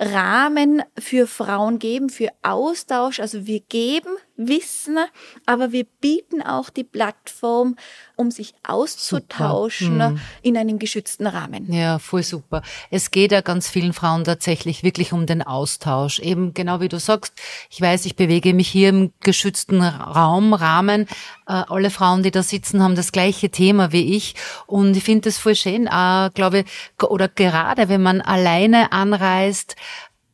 Rahmen 0.00 0.82
für 0.98 1.26
Frauen 1.26 1.78
geben, 1.78 2.08
für 2.08 2.30
Austausch. 2.42 3.20
Also 3.20 3.46
wir 3.46 3.60
geben 3.60 4.16
Wissen, 4.36 4.98
aber 5.46 5.72
wir 5.72 5.84
bieten 6.00 6.42
auch 6.42 6.70
die 6.70 6.84
Plattform, 6.84 7.76
um 8.16 8.30
sich 8.30 8.54
auszutauschen 8.62 9.98
mhm. 9.98 10.20
in 10.42 10.56
einem 10.56 10.78
geschützten 10.78 11.26
Rahmen. 11.26 11.72
Ja, 11.72 11.98
voll 11.98 12.22
super. 12.22 12.62
Es 12.90 13.10
geht 13.10 13.32
ja 13.32 13.40
ganz 13.40 13.68
vielen 13.68 13.92
Frauen 13.92 14.24
tatsächlich 14.24 14.82
wirklich 14.82 15.12
um 15.12 15.26
den 15.26 15.42
Austausch. 15.42 16.18
Eben 16.18 16.52
genau 16.54 16.80
wie 16.80 16.88
du 16.88 16.98
sagst, 16.98 17.34
ich 17.70 17.80
weiß, 17.80 18.06
ich 18.06 18.16
bewege 18.16 18.54
mich 18.54 18.68
hier 18.68 18.88
im 18.88 19.12
geschützten 19.20 19.82
Raum, 19.82 20.52
Rahmen. 20.52 21.06
Äh, 21.46 21.62
alle 21.68 21.90
Frauen, 21.90 22.22
die 22.22 22.30
da 22.30 22.42
sitzen, 22.42 22.82
haben 22.82 22.96
das 22.96 23.12
gleiche 23.12 23.50
Thema 23.50 23.92
wie 23.92 24.16
ich. 24.16 24.34
Und 24.66 24.96
ich 24.96 25.04
finde 25.04 25.28
das 25.28 25.38
voll 25.38 25.54
schön, 25.54 25.86
äh, 25.86 26.30
glaube 26.34 26.64
oder 27.02 27.28
gerade 27.28 27.88
wenn 27.88 28.02
man 28.02 28.20
alleine 28.20 28.92
anreist, 28.92 29.76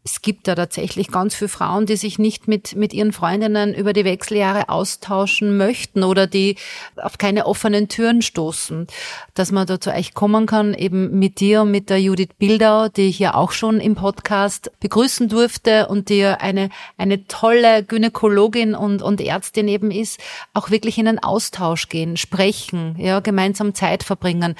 es 0.03 0.23
gibt 0.23 0.49
da 0.49 0.55
tatsächlich 0.55 1.09
ganz 1.09 1.35
viele 1.35 1.51
Frauen, 1.51 1.85
die 1.85 1.97
sich 1.97 2.19
nicht 2.19 2.49
mit, 2.49 2.75
mit 2.75 2.95
ihren 2.95 3.13
Freundinnen 3.13 3.75
über 3.75 3.93
die 3.93 4.07
Wechseljahre 4.07 4.71
austauschen 4.71 5.59
möchten 5.59 6.05
oder 6.05 6.27
die 6.27 6.57
auf 6.97 7.19
keine 7.19 7.45
offenen 7.45 7.89
Türen 7.89 8.23
stoßen. 8.23 8.87
Dass 9.35 9.53
man 9.53 9.67
da 9.67 9.79
zu 9.79 9.93
euch 9.93 10.15
kommen 10.15 10.47
kann, 10.47 10.73
eben 10.73 11.19
mit 11.19 11.41
dir 11.41 11.63
und 11.63 11.71
mit 11.71 11.91
der 11.91 12.01
Judith 12.01 12.31
Bildau, 12.39 12.89
die 12.89 13.09
ich 13.09 13.19
ja 13.19 13.35
auch 13.35 13.53
schon 13.53 13.79
im 13.79 13.95
Podcast 13.95 14.73
begrüßen 14.81 15.29
durfte 15.29 15.89
und 15.89 16.09
die 16.09 16.19
ja 16.19 16.35
eine, 16.35 16.71
eine 16.97 17.27
tolle 17.27 17.85
Gynäkologin 17.85 18.75
und, 18.75 19.03
und 19.03 19.21
Ärztin 19.21 19.69
eben 19.69 19.91
ist, 19.91 20.19
auch 20.55 20.71
wirklich 20.71 20.97
in 20.97 21.09
einen 21.09 21.19
Austausch 21.19 21.91
gehen, 21.91 22.17
sprechen, 22.17 22.97
ja, 22.99 23.21
gemeinsam 23.21 23.75
Zeit 23.75 24.03
verbringen. 24.03 24.57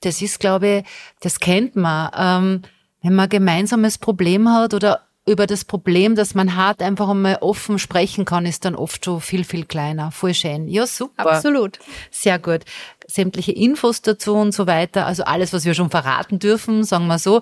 Das 0.00 0.20
ist, 0.20 0.38
glaube 0.38 0.68
ich, 0.68 0.84
das 1.20 1.40
kennt 1.40 1.76
man. 1.76 2.10
Ähm, 2.14 2.62
wenn 3.02 3.14
man 3.14 3.24
ein 3.24 3.30
gemeinsames 3.30 3.98
Problem 3.98 4.48
hat 4.48 4.74
oder 4.74 5.02
über 5.24 5.46
das 5.46 5.64
Problem, 5.64 6.16
das 6.16 6.34
man 6.34 6.56
hat, 6.56 6.82
einfach 6.82 7.08
einmal 7.08 7.38
offen 7.40 7.78
sprechen 7.78 8.24
kann, 8.24 8.44
ist 8.44 8.64
dann 8.64 8.74
oft 8.74 9.04
schon 9.04 9.20
viel, 9.20 9.44
viel 9.44 9.64
kleiner. 9.64 10.10
Voll 10.10 10.34
schön. 10.34 10.66
Ja, 10.66 10.84
super. 10.86 11.30
Absolut. 11.30 11.78
Sehr 12.10 12.40
gut. 12.40 12.62
Sämtliche 13.06 13.52
Infos 13.52 14.02
dazu 14.02 14.34
und 14.34 14.52
so 14.52 14.66
weiter, 14.66 15.06
also 15.06 15.22
alles, 15.22 15.52
was 15.52 15.64
wir 15.64 15.74
schon 15.74 15.90
verraten 15.90 16.38
dürfen, 16.40 16.82
sagen 16.82 17.06
wir 17.06 17.18
so, 17.18 17.40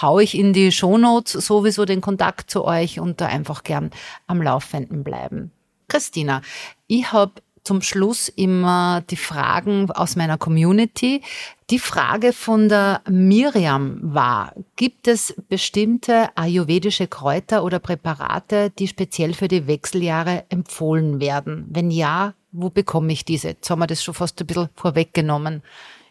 hau 0.00 0.20
ich 0.20 0.38
in 0.38 0.52
die 0.54 0.72
Shownotes 0.72 1.32
sowieso 1.32 1.84
den 1.84 2.00
Kontakt 2.00 2.50
zu 2.50 2.64
euch 2.64 2.98
und 2.98 3.20
da 3.20 3.26
einfach 3.26 3.62
gern 3.62 3.90
am 4.26 4.40
Laufenden 4.40 5.04
bleiben. 5.04 5.50
Christina, 5.88 6.42
ich 6.86 7.12
habe 7.12 7.32
zum 7.68 7.82
Schluss 7.82 8.30
immer 8.30 9.02
die 9.10 9.16
Fragen 9.16 9.90
aus 9.90 10.16
meiner 10.16 10.38
Community. 10.38 11.20
Die 11.68 11.78
Frage 11.78 12.32
von 12.32 12.70
der 12.70 13.02
Miriam 13.10 13.98
war, 14.00 14.54
gibt 14.76 15.06
es 15.06 15.34
bestimmte 15.50 16.30
ayurvedische 16.34 17.08
Kräuter 17.08 17.62
oder 17.62 17.78
Präparate, 17.78 18.70
die 18.70 18.88
speziell 18.88 19.34
für 19.34 19.48
die 19.48 19.66
Wechseljahre 19.66 20.44
empfohlen 20.48 21.20
werden? 21.20 21.66
Wenn 21.68 21.90
ja, 21.90 22.32
wo 22.52 22.70
bekomme 22.70 23.12
ich 23.12 23.26
diese? 23.26 23.48
Jetzt 23.48 23.68
haben 23.68 23.80
wir 23.80 23.86
das 23.86 24.02
schon 24.02 24.14
fast 24.14 24.40
ein 24.40 24.46
bisschen 24.46 24.70
vorweggenommen. 24.74 25.62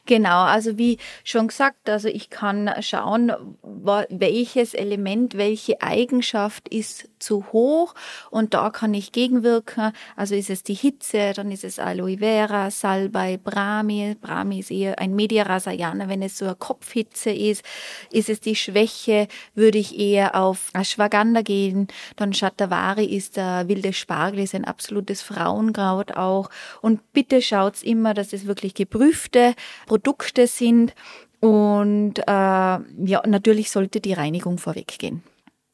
Genau, 0.07 0.43
also 0.43 0.77
wie 0.77 0.97
schon 1.25 1.49
gesagt, 1.49 1.89
also 1.89 2.07
ich 2.07 2.29
kann 2.29 2.71
schauen, 2.79 3.33
welches 4.09 4.73
Element, 4.73 5.37
welche 5.37 5.81
Eigenschaft 5.81 6.69
ist 6.69 7.09
zu 7.19 7.51
hoch 7.51 7.93
und 8.31 8.53
da 8.53 8.69
kann 8.69 8.93
ich 8.93 9.11
gegenwirken. 9.11 9.91
Also 10.15 10.35
ist 10.35 10.49
es 10.49 10.63
die 10.63 10.75
Hitze, 10.75 11.33
dann 11.35 11.51
ist 11.51 11.65
es 11.65 11.77
Aloe 11.77 12.19
Vera, 12.19 12.71
Salbei, 12.71 13.37
Brahmi. 13.37 14.15
Brahmi 14.21 14.59
ist 14.59 14.71
eher 14.71 14.97
ein 14.99 15.13
Media 15.13 15.43
Rasayana, 15.43 16.07
wenn 16.07 16.21
es 16.21 16.37
so 16.37 16.45
eine 16.45 16.55
Kopfhitze 16.55 17.31
ist. 17.31 17.65
Ist 18.09 18.29
es 18.29 18.39
die 18.39 18.55
Schwäche, 18.55 19.27
würde 19.55 19.77
ich 19.77 19.99
eher 19.99 20.35
auf 20.35 20.69
Ashwagandha 20.73 21.41
gehen. 21.41 21.87
Dann 22.15 22.33
Shatavari 22.33 23.05
ist 23.05 23.35
der 23.35 23.67
wilde 23.67 23.91
Spargel, 23.91 24.39
ist 24.39 24.55
ein 24.55 24.63
absolutes 24.65 25.21
Frauenkraut 25.21 26.15
auch. 26.15 26.49
Und 26.81 27.11
bitte 27.11 27.41
schaut's 27.41 27.83
immer, 27.83 28.13
dass 28.13 28.31
es 28.31 28.47
wirklich 28.47 28.73
geprüfte 28.73 29.53
sind. 30.47 30.93
Und 31.39 32.19
äh, 32.19 32.23
ja, 32.25 33.21
natürlich 33.25 33.71
sollte 33.71 33.99
die 33.99 34.13
Reinigung 34.13 34.57
vorweggehen. 34.57 35.23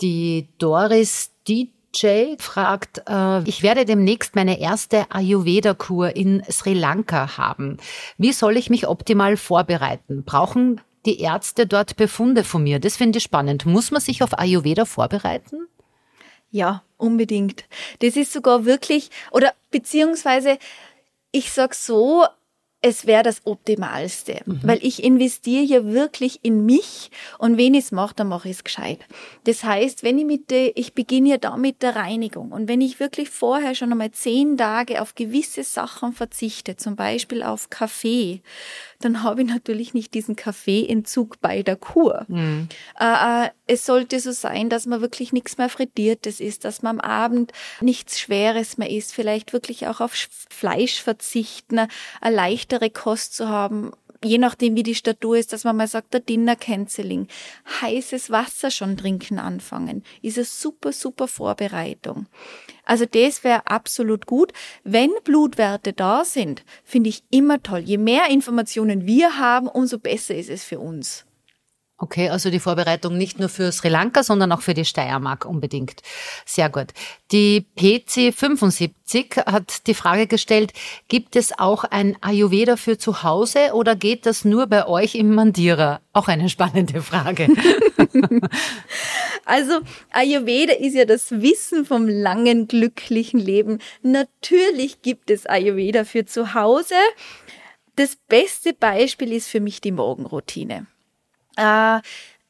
Die 0.01 0.49
Doris 0.57 1.31
DJ 1.47 2.35
fragt, 2.37 3.03
äh, 3.07 3.43
ich 3.43 3.63
werde 3.63 3.85
demnächst 3.85 4.35
meine 4.35 4.59
erste 4.59 5.05
Ayurveda-Kur 5.09 6.15
in 6.15 6.43
Sri 6.49 6.73
Lanka 6.73 7.37
haben. 7.37 7.77
Wie 8.17 8.33
soll 8.33 8.57
ich 8.57 8.69
mich 8.69 8.87
optimal 8.87 9.37
vorbereiten? 9.37 10.23
Brauchen 10.23 10.81
die 11.05 11.19
Ärzte 11.19 11.67
dort 11.67 11.95
Befunde 11.95 12.43
von 12.43 12.63
mir? 12.63 12.79
Das 12.79 12.97
finde 12.97 13.17
ich 13.17 13.23
spannend. 13.23 13.65
Muss 13.65 13.91
man 13.91 14.01
sich 14.01 14.23
auf 14.23 14.37
Ayurveda 14.37 14.85
vorbereiten? 14.85 15.67
Ja, 16.51 16.83
unbedingt. 16.97 17.65
Das 17.99 18.15
ist 18.15 18.33
sogar 18.33 18.65
wirklich, 18.65 19.09
oder 19.31 19.53
beziehungsweise, 19.71 20.57
ich 21.31 21.51
sag 21.51 21.73
so, 21.73 22.25
es 22.85 23.07
wäre 23.07 23.23
das 23.23 23.41
Optimalste, 23.45 24.41
mhm. 24.45 24.59
weil 24.61 24.79
ich 24.81 25.05
investiere 25.05 25.63
ja 25.63 25.85
wirklich 25.85 26.41
in 26.43 26.65
mich 26.65 27.11
und 27.39 27.57
wenn 27.57 27.73
ich 27.75 27.85
es 27.85 27.91
mache, 27.93 28.13
dann 28.13 28.27
mache 28.27 28.49
ich 28.49 28.57
es 28.57 28.63
gescheit. 28.65 28.99
Das 29.45 29.63
heißt, 29.63 30.03
wenn 30.03 30.19
ich 30.19 30.25
mit 30.25 30.51
der, 30.51 30.75
ich 30.75 30.93
beginne 30.93 31.29
ja 31.29 31.37
da 31.37 31.55
mit 31.55 31.81
der 31.81 31.95
Reinigung 31.95 32.51
und 32.51 32.67
wenn 32.67 32.81
ich 32.81 32.99
wirklich 32.99 33.29
vorher 33.29 33.73
schon 33.73 33.93
einmal 33.93 34.11
zehn 34.11 34.57
Tage 34.57 35.01
auf 35.01 35.15
gewisse 35.15 35.63
Sachen 35.63 36.11
verzichte, 36.11 36.75
zum 36.75 36.97
Beispiel 36.97 37.41
auf 37.41 37.69
Kaffee, 37.69 38.41
dann 38.99 39.23
habe 39.23 39.43
ich 39.43 39.47
natürlich 39.47 39.93
nicht 39.93 40.13
diesen 40.13 40.35
Kaffeeentzug 40.35 41.39
bei 41.39 41.63
der 41.63 41.77
Kur. 41.77 42.25
Mhm. 42.27 42.67
Äh, 42.99 43.45
äh, 43.45 43.49
es 43.65 43.85
sollte 43.85 44.19
so 44.19 44.31
sein, 44.33 44.69
dass 44.69 44.85
man 44.85 44.99
wirklich 44.99 45.31
nichts 45.31 45.57
mehr 45.57 45.69
Frittiertes 45.69 46.41
isst, 46.41 46.65
dass 46.65 46.81
man 46.81 46.99
am 46.99 47.09
Abend 47.09 47.53
nichts 47.79 48.19
Schweres 48.19 48.77
mehr 48.77 48.89
isst, 48.89 49.13
vielleicht 49.13 49.53
wirklich 49.53 49.87
auch 49.87 50.01
auf 50.01 50.13
Fleisch 50.13 51.01
verzichten, 51.01 51.79
eine 51.79 51.89
leichtere 52.73 52.89
Kost 52.89 53.35
zu 53.35 53.49
haben, 53.49 53.91
je 54.23 54.37
nachdem 54.37 54.75
wie 54.75 54.83
die 54.83 54.95
Statur 54.95 55.37
ist, 55.37 55.53
dass 55.53 55.63
man 55.63 55.75
mal 55.75 55.87
sagt, 55.87 56.13
der 56.13 56.21
Dinner 56.21 56.55
Canceling, 56.55 57.27
heißes 57.81 58.31
Wasser 58.31 58.71
schon 58.71 58.97
trinken 58.97 59.39
anfangen, 59.39 60.03
ist 60.21 60.37
eine 60.37 60.45
super, 60.45 60.91
super 60.91 61.27
Vorbereitung. 61.27 62.27
Also 62.85 63.05
das 63.05 63.43
wäre 63.43 63.67
absolut 63.67 64.25
gut. 64.25 64.53
Wenn 64.83 65.11
Blutwerte 65.23 65.93
da 65.93 66.25
sind, 66.25 66.63
finde 66.83 67.09
ich 67.09 67.23
immer 67.29 67.61
toll. 67.61 67.79
Je 67.79 67.97
mehr 67.97 68.29
Informationen 68.29 69.05
wir 69.05 69.37
haben, 69.37 69.67
umso 69.67 69.99
besser 69.99 70.35
ist 70.35 70.49
es 70.49 70.63
für 70.63 70.79
uns. 70.79 71.25
Okay, 71.99 72.27
also 72.29 72.49
die 72.49 72.59
Vorbereitung 72.59 73.17
nicht 73.17 73.39
nur 73.39 73.49
für 73.49 73.71
Sri 73.71 73.87
Lanka, 73.87 74.23
sondern 74.23 74.51
auch 74.51 74.61
für 74.61 74.73
die 74.73 74.83
Steiermark 74.83 75.45
unbedingt. 75.45 76.01
Sehr 76.43 76.69
gut. 76.69 76.87
Die 77.31 77.67
PC75 77.77 79.45
hat 79.45 79.85
die 79.87 79.93
Frage 79.93 80.25
gestellt, 80.25 80.73
gibt 81.07 81.35
es 81.35 81.57
auch 81.57 81.83
ein 81.83 82.17
Ayurveda 82.21 82.77
für 82.77 82.97
zu 82.97 83.21
Hause 83.21 83.73
oder 83.73 83.95
geht 83.95 84.25
das 84.25 84.43
nur 84.43 84.65
bei 84.67 84.87
euch 84.87 85.13
im 85.13 85.35
Mandira? 85.35 86.01
Auch 86.13 86.27
eine 86.27 86.49
spannende 86.49 87.01
Frage. 87.01 87.47
also 89.45 89.79
Ayurveda 90.11 90.73
ist 90.73 90.95
ja 90.95 91.05
das 91.05 91.29
Wissen 91.31 91.85
vom 91.85 92.07
langen, 92.07 92.67
glücklichen 92.67 93.39
Leben. 93.39 93.79
Natürlich 94.01 95.03
gibt 95.03 95.29
es 95.29 95.45
Ayurveda 95.45 96.05
für 96.05 96.25
zu 96.25 96.55
Hause. 96.55 96.95
Das 97.95 98.17
beste 98.27 98.73
Beispiel 98.73 99.31
ist 99.31 99.47
für 99.47 99.59
mich 99.59 99.79
die 99.79 99.91
Morgenroutine. 99.91 100.87
Äh, 101.57 101.99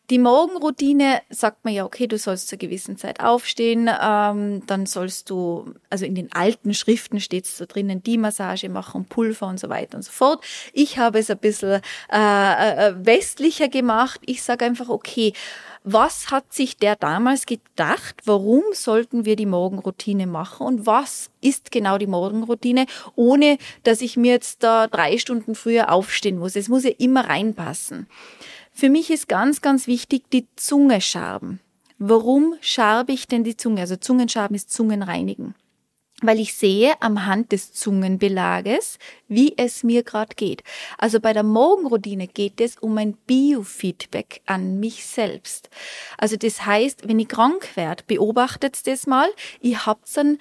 die 0.09 0.19
Morgenroutine 0.19 1.21
sagt 1.29 1.63
man 1.63 1.73
ja, 1.73 1.85
okay, 1.85 2.07
du 2.07 2.17
sollst 2.17 2.49
zur 2.49 2.57
gewissen 2.57 2.97
Zeit 2.97 3.21
aufstehen, 3.21 3.89
ähm, 4.01 4.61
dann 4.67 4.85
sollst 4.85 5.29
du, 5.29 5.73
also 5.89 6.05
in 6.05 6.13
den 6.13 6.29
alten 6.33 6.73
Schriften 6.73 7.21
steht 7.21 7.45
es 7.45 7.57
so 7.57 7.65
drinnen, 7.65 8.03
die 8.03 8.17
Massage 8.17 8.67
machen, 8.67 9.05
Pulver 9.05 9.47
und 9.47 9.61
so 9.61 9.69
weiter 9.69 9.95
und 9.95 10.03
so 10.03 10.11
fort. 10.11 10.43
Ich 10.73 10.97
habe 10.97 11.19
es 11.19 11.31
ein 11.31 11.37
bisschen 11.37 11.81
äh, 12.11 12.89
äh, 12.89 12.93
westlicher 12.97 13.69
gemacht. 13.69 14.19
Ich 14.25 14.43
sage 14.43 14.65
einfach, 14.65 14.89
okay, 14.89 15.31
was 15.85 16.31
hat 16.31 16.51
sich 16.51 16.77
der 16.77 16.97
damals 16.97 17.45
gedacht? 17.45 18.15
Warum 18.25 18.63
sollten 18.73 19.25
wir 19.25 19.37
die 19.37 19.45
Morgenroutine 19.45 20.27
machen? 20.27 20.67
Und 20.67 20.85
was 20.85 21.29
ist 21.41 21.71
genau 21.71 21.97
die 21.97 22.07
Morgenroutine, 22.07 22.87
ohne 23.15 23.57
dass 23.83 24.01
ich 24.01 24.17
mir 24.17 24.33
jetzt 24.33 24.63
da 24.63 24.87
drei 24.87 25.17
Stunden 25.17 25.55
früher 25.55 25.91
aufstehen 25.91 26.39
muss? 26.39 26.55
Es 26.57 26.69
muss 26.69 26.83
ja 26.83 26.91
immer 26.97 27.29
reinpassen. 27.29 28.07
Für 28.73 28.89
mich 28.89 29.11
ist 29.11 29.29
ganz, 29.29 29.61
ganz 29.61 29.85
wichtig 29.85 30.29
die 30.31 30.47
Zunge 30.55 30.99
scharben. 30.99 31.59
Warum 31.99 32.55
scharbe 32.59 33.13
ich 33.13 33.27
denn 33.27 33.43
die 33.43 33.55
Zunge? 33.55 33.81
Also 33.81 33.95
Zungenschaben 33.95 34.55
ist 34.55 34.73
Zungenreinigen. 34.73 35.53
Weil 36.21 36.39
ich 36.39 36.55
sehe 36.55 36.93
am 36.99 37.25
Hand 37.25 37.51
des 37.51 37.73
Zungenbelages, 37.73 38.97
wie 39.27 39.53
es 39.57 39.83
mir 39.83 40.03
gerade 40.03 40.35
geht. 40.35 40.63
Also 40.97 41.19
bei 41.19 41.33
der 41.33 41.43
Morgenroutine 41.43 42.27
geht 42.27 42.59
es 42.61 42.77
um 42.77 42.97
ein 42.97 43.13
Biofeedback 43.13 44.41
an 44.45 44.79
mich 44.79 45.05
selbst. 45.05 45.69
Also 46.17 46.35
das 46.35 46.65
heißt, 46.65 47.07
wenn 47.07 47.19
ich 47.19 47.27
krank 47.27 47.75
werde, 47.75 48.03
beobachtet 48.07 48.87
das 48.87 49.05
mal, 49.05 49.29
ihr 49.61 49.85
habt 49.85 50.15
dann 50.17 50.39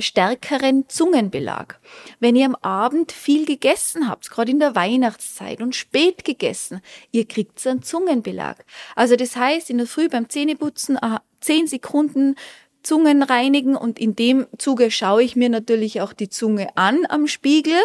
stärkeren 0.00 0.88
Zungenbelag. 0.88 1.78
Wenn 2.20 2.36
ihr 2.36 2.46
am 2.46 2.54
Abend 2.56 3.12
viel 3.12 3.46
gegessen 3.46 4.08
habt, 4.08 4.30
gerade 4.30 4.50
in 4.50 4.60
der 4.60 4.74
Weihnachtszeit 4.74 5.60
und 5.60 5.74
spät 5.74 6.24
gegessen, 6.24 6.80
ihr 7.10 7.26
kriegt 7.26 7.66
einen 7.66 7.82
Zungenbelag. 7.82 8.64
Also 8.96 9.16
das 9.16 9.36
heißt, 9.36 9.70
in 9.70 9.78
der 9.78 9.86
Früh 9.86 10.08
beim 10.08 10.28
Zähneputzen 10.28 10.96
äh, 10.96 11.18
zehn 11.40 11.66
Sekunden 11.66 12.36
Zungen 12.82 13.22
reinigen 13.22 13.76
und 13.76 13.98
in 13.98 14.16
dem 14.16 14.46
Zuge 14.58 14.90
schaue 14.90 15.22
ich 15.22 15.36
mir 15.36 15.48
natürlich 15.48 16.00
auch 16.00 16.12
die 16.12 16.28
Zunge 16.28 16.76
an 16.76 17.06
am 17.08 17.28
Spiegel. 17.28 17.78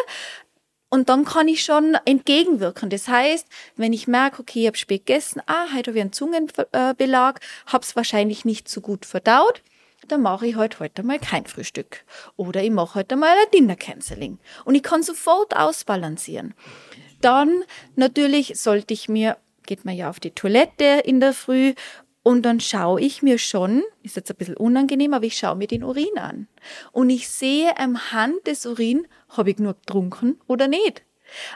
Und 0.90 1.10
dann 1.10 1.26
kann 1.26 1.50
ich 1.50 1.64
schon 1.64 1.98
entgegenwirken. 2.06 2.90
Das 2.90 3.10
heißt, 3.10 3.48
wenn 3.76 3.92
ich 3.92 4.08
merke, 4.08 4.42
okay, 4.42 4.62
ich 4.62 4.68
habe 4.68 4.78
spät 4.78 5.06
gegessen, 5.06 5.42
ah, 5.46 5.66
heute 5.74 5.92
habe 5.92 5.98
ich 5.98 6.02
einen 6.02 6.14
Zungenbelag, 6.14 7.40
habe 7.66 7.84
es 7.84 7.96
wahrscheinlich 7.96 8.46
nicht 8.46 8.70
so 8.70 8.80
gut 8.80 9.06
verdaut, 9.06 9.62
dann 10.08 10.22
mache 10.22 10.48
ich 10.48 10.56
halt 10.56 10.80
heute 10.80 11.04
mal 11.04 11.20
kein 11.20 11.46
Frühstück. 11.46 12.04
Oder 12.36 12.64
ich 12.64 12.72
mache 12.72 12.96
heute 12.96 13.16
mal 13.16 13.30
ein 13.30 13.52
Dinner 13.54 13.76
Canceling. 13.76 14.40
Und 14.66 14.76
ich 14.76 14.84
kann 14.84 15.04
sofort 15.04 15.56
ausbalancieren. 15.56 16.54
Dann 17.22 17.64
natürlich 17.96 18.60
sollte 18.60 18.94
ich 18.94 19.10
mir, 19.10 19.38
geht 19.66 19.86
man 19.86 19.96
ja 19.96 20.10
auf 20.10 20.20
die 20.20 20.32
Toilette 20.32 21.02
in 21.04 21.20
der 21.20 21.34
Früh 21.34 21.74
und 22.28 22.42
dann 22.42 22.60
schaue 22.60 23.00
ich 23.00 23.24
mir 23.24 23.38
schon, 23.38 23.84
ist 24.04 24.18
jetzt 24.18 24.30
ein 24.30 24.36
bisschen 24.36 24.58
unangenehm, 24.58 25.14
aber 25.14 25.26
ich 25.26 25.38
schaue 25.38 25.56
mir 25.56 25.68
den 25.68 25.86
Urin 25.86 26.18
an. 26.18 26.48
Und 26.92 27.10
ich 27.10 27.30
sehe 27.30 27.78
am 27.80 28.12
Hand 28.12 28.48
des 28.48 28.66
Urin, 28.66 29.08
habe 29.30 29.52
ich 29.52 29.60
nur 29.60 29.76
getrunken 29.76 30.38
oder 30.46 30.68
nicht. 30.68 31.07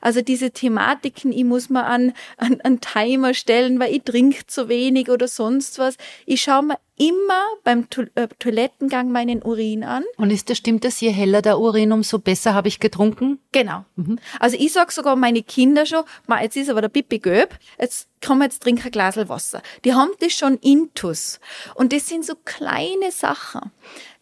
Also 0.01 0.21
diese 0.21 0.51
Thematiken, 0.51 1.31
ich 1.31 1.43
muss 1.43 1.69
mir 1.69 1.85
an, 1.85 2.13
an, 2.37 2.61
an 2.61 2.81
Timer 2.81 3.33
stellen, 3.33 3.79
weil 3.79 3.93
ich 3.93 4.03
trinke 4.03 4.45
zu 4.47 4.69
wenig 4.69 5.09
oder 5.09 5.27
sonst 5.27 5.79
was. 5.79 5.97
Ich 6.25 6.41
schaue 6.41 6.63
mir 6.63 6.77
immer 6.97 7.43
beim 7.63 7.89
to 7.89 8.03
äh, 8.13 8.27
Toilettengang 8.37 9.11
meinen 9.11 9.41
Urin 9.41 9.83
an. 9.83 10.03
Und 10.17 10.29
ist 10.29 10.49
das 10.49 10.59
stimmt 10.59 10.83
das, 10.83 11.01
je 11.01 11.09
heller 11.09 11.41
der 11.41 11.59
Urin, 11.59 11.91
umso 11.91 12.19
besser 12.19 12.53
habe 12.53 12.67
ich 12.67 12.79
getrunken? 12.79 13.39
Genau. 13.51 13.85
Mhm. 13.95 14.19
Also 14.39 14.55
ich 14.59 14.71
sag 14.71 14.91
sogar 14.91 15.15
meine 15.15 15.41
Kinder 15.41 15.87
schon, 15.87 16.03
ma, 16.27 16.41
jetzt 16.41 16.57
ist 16.57 16.69
aber 16.69 16.81
der 16.81 16.89
Pipi 16.89 17.17
Göb, 17.17 17.57
jetzt 17.79 18.07
komm 18.23 18.43
jetzt 18.43 18.61
trink 18.61 18.85
ein 18.85 18.91
Glas 18.91 19.17
Wasser. 19.17 19.63
Die 19.83 19.93
haben 19.93 20.11
das 20.19 20.33
schon 20.33 20.57
intus. 20.57 21.39
Und 21.73 21.91
das 21.91 22.07
sind 22.07 22.23
so 22.23 22.35
kleine 22.45 23.11
Sachen. 23.11 23.71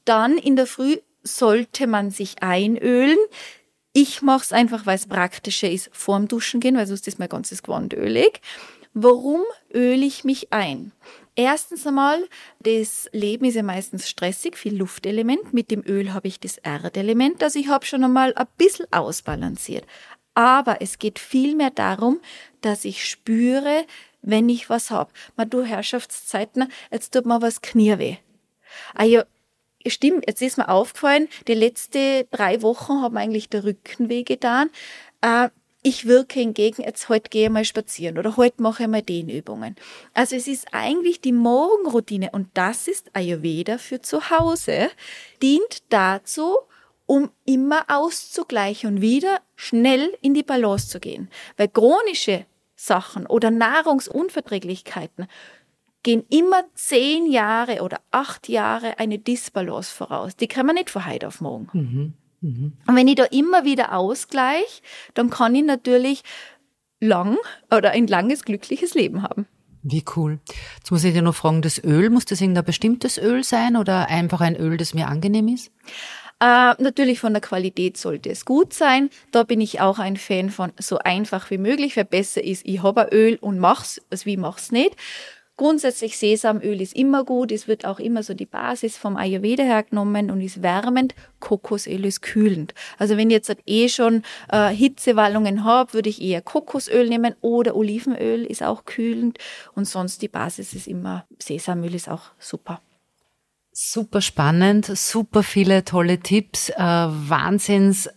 Dann 0.05 0.37
in 0.37 0.55
der 0.55 0.65
Früh 0.65 0.97
sollte 1.23 1.85
man 1.85 2.11
sich 2.11 2.41
einölen. 2.41 3.17
Ich 3.93 4.21
mache 4.21 4.43
es 4.43 4.51
einfach, 4.51 4.85
weil 4.85 4.95
es 4.95 5.07
praktischer 5.07 5.69
ist, 5.69 5.89
vorm 5.91 6.27
Duschen 6.27 6.59
gehen, 6.59 6.77
weil 6.77 6.87
sonst 6.87 7.07
ist 7.07 7.19
mein 7.19 7.29
ganzes 7.29 7.63
Gewand 7.63 7.93
ölig. 7.93 8.41
Warum 8.93 9.41
öle 9.73 10.05
ich 10.05 10.23
mich 10.23 10.51
ein? 10.51 10.91
Erstens 11.35 11.87
einmal, 11.87 12.27
das 12.59 13.09
Leben 13.13 13.45
ist 13.45 13.55
ja 13.55 13.63
meistens 13.63 14.09
stressig, 14.09 14.57
viel 14.57 14.75
Luftelement. 14.75 15.53
Mit 15.53 15.71
dem 15.71 15.83
Öl 15.87 16.13
habe 16.13 16.27
ich 16.27 16.39
das 16.39 16.57
Erdelement, 16.57 17.41
also 17.41 17.59
ich 17.59 17.69
habe 17.69 17.85
schon 17.85 18.03
einmal 18.03 18.33
ein 18.35 18.47
bisschen 18.57 18.87
ausbalanciert. 18.91 19.85
Aber 20.33 20.81
es 20.81 20.99
geht 20.99 21.17
vielmehr 21.17 21.71
darum, 21.71 22.19
dass 22.61 22.85
ich 22.85 23.09
spüre, 23.09 23.85
wenn 24.21 24.49
ich 24.49 24.69
was 24.69 24.91
habe. 24.91 25.11
Mal 25.35 25.45
du 25.45 25.63
Herrschaftszeiten, 25.63 26.71
jetzt 26.91 27.13
tut 27.13 27.25
mir 27.25 27.41
was 27.41 27.61
Knie 27.61 27.97
weh. 27.97 28.17
Ah 28.93 29.05
ja, 29.05 29.23
stimmt, 29.87 30.25
jetzt 30.27 30.41
ist 30.41 30.57
mir 30.57 30.69
aufgefallen, 30.69 31.27
die 31.47 31.53
letzten 31.53 32.25
drei 32.31 32.61
Wochen 32.61 33.01
haben 33.01 33.17
eigentlich 33.17 33.49
der 33.49 33.63
Rücken 33.63 34.09
weh 34.09 34.23
getan. 34.23 34.69
Äh, 35.21 35.49
ich 35.81 36.07
wirke 36.07 36.39
hingegen, 36.39 36.83
jetzt 36.83 37.07
heute 37.07 37.29
gehe 37.29 37.45
ich 37.45 37.51
mal 37.51 37.63
spazieren 37.63 38.17
oder 38.17 38.35
heute 38.35 38.61
mache 38.61 38.83
ich 38.83 38.89
mal 38.89 39.01
den 39.01 39.29
Übungen. 39.29 39.77
Also 40.13 40.35
es 40.35 40.47
ist 40.47 40.67
eigentlich 40.73 41.21
die 41.21 41.31
Morgenroutine 41.31 42.31
und 42.33 42.49
das 42.53 42.89
ist 42.89 43.09
Ayurveda 43.13 43.77
für 43.77 44.01
zu 44.01 44.29
Hause, 44.29 44.89
dient 45.41 45.83
dazu, 45.87 46.57
um 47.05 47.31
immer 47.45 47.85
auszugleichen 47.87 48.95
und 48.95 49.01
wieder 49.01 49.39
schnell 49.55 50.13
in 50.21 50.33
die 50.33 50.43
Balance 50.43 50.89
zu 50.89 50.99
gehen. 50.99 51.29
Weil 51.55 51.69
chronische 51.69 52.45
Sachen 52.75 53.25
oder 53.25 53.49
Nahrungsunverträglichkeiten 53.49 55.27
gehen 56.03 56.23
immer 56.29 56.63
zehn 56.75 57.29
Jahre 57.31 57.81
oder 57.81 57.99
acht 58.11 58.49
Jahre 58.49 58.99
eine 58.99 59.19
Disbalance 59.19 59.93
voraus. 59.93 60.35
Die 60.35 60.47
kann 60.47 60.65
man 60.65 60.75
nicht 60.75 60.89
von 60.89 61.05
heute 61.05 61.27
auf 61.27 61.41
morgen. 61.41 61.69
Mhm. 61.73 62.13
Mhm. 62.41 62.73
Und 62.87 62.95
wenn 62.95 63.07
ich 63.07 63.15
da 63.15 63.25
immer 63.25 63.65
wieder 63.65 63.93
ausgleich, 63.93 64.81
dann 65.13 65.29
kann 65.29 65.55
ich 65.55 65.63
natürlich 65.63 66.23
lang 66.99 67.37
oder 67.71 67.91
ein 67.91 68.07
langes, 68.07 68.43
glückliches 68.43 68.93
Leben 68.93 69.23
haben. 69.23 69.45
Wie 69.81 70.03
cool. 70.15 70.39
Jetzt 70.77 70.91
muss 70.91 71.03
ich 71.03 71.13
dir 71.13 71.21
noch 71.21 71.35
fragen, 71.35 71.61
das 71.61 71.81
Öl, 71.81 72.09
muss 72.09 72.25
das 72.25 72.41
irgendein 72.41 72.65
bestimmtes 72.65 73.17
Öl 73.17 73.43
sein 73.43 73.77
oder 73.77 74.07
einfach 74.07 74.41
ein 74.41 74.57
Öl, 74.57 74.77
das 74.77 74.93
mir 74.93 75.07
angenehm 75.07 75.47
ist? 75.47 75.71
Äh, 76.41 76.81
natürlich 76.81 77.19
von 77.19 77.33
der 77.33 77.41
Qualität 77.41 77.97
sollte 77.97 78.29
es 78.29 78.45
gut 78.45 78.73
sein. 78.73 79.09
Da 79.31 79.43
bin 79.43 79.61
ich 79.61 79.81
auch 79.81 79.99
ein 79.99 80.17
Fan 80.17 80.49
von 80.49 80.71
so 80.79 80.97
einfach 80.99 81.49
wie 81.49 81.57
möglich. 81.57 81.95
Wer 81.95 82.05
besser 82.05 82.43
ist, 82.43 82.65
ich 82.65 82.83
habe 82.83 83.09
Öl 83.11 83.37
und 83.39 83.59
mach's, 83.59 84.01
also 84.09 84.25
wie 84.25 84.37
mach's 84.37 84.71
nicht. 84.71 84.95
Grundsätzlich 85.59 86.17
Sesamöl 86.17 86.79
ist 86.79 86.95
immer 86.95 87.25
gut, 87.25 87.51
es 87.51 87.67
wird 87.67 87.83
auch 87.83 87.99
immer 87.99 88.23
so 88.23 88.33
die 88.33 88.45
Basis 88.45 88.95
vom 88.95 89.17
Ayurveda 89.17 89.61
hergenommen 89.61 90.31
und 90.31 90.39
ist 90.39 90.63
wärmend. 90.63 91.15
Kokosöl 91.41 92.05
ist 92.05 92.21
kühlend. 92.21 92.73
Also 92.97 93.17
wenn 93.17 93.29
ich 93.29 93.33
jetzt 93.33 93.53
eh 93.65 93.89
schon 93.89 94.23
äh, 94.53 94.69
Hitzewallungen 94.69 95.65
habe, 95.65 95.91
würde 95.91 96.07
ich 96.07 96.21
eher 96.21 96.41
Kokosöl 96.41 97.09
nehmen 97.09 97.35
oder 97.41 97.75
Olivenöl 97.75 98.45
ist 98.45 98.63
auch 98.63 98.85
kühlend 98.85 99.37
und 99.75 99.83
sonst 99.83 100.21
die 100.21 100.29
Basis 100.29 100.73
ist 100.73 100.87
immer 100.87 101.25
Sesamöl 101.39 101.93
ist 101.93 102.07
auch 102.07 102.31
super. 102.39 102.79
Super 103.73 104.21
spannend, 104.21 104.85
super 104.85 105.43
viele 105.43 105.83
tolle 105.83 106.21
Tipps, 106.21 106.69
äh, 106.69 106.77
Wahnsinns 106.77 108.09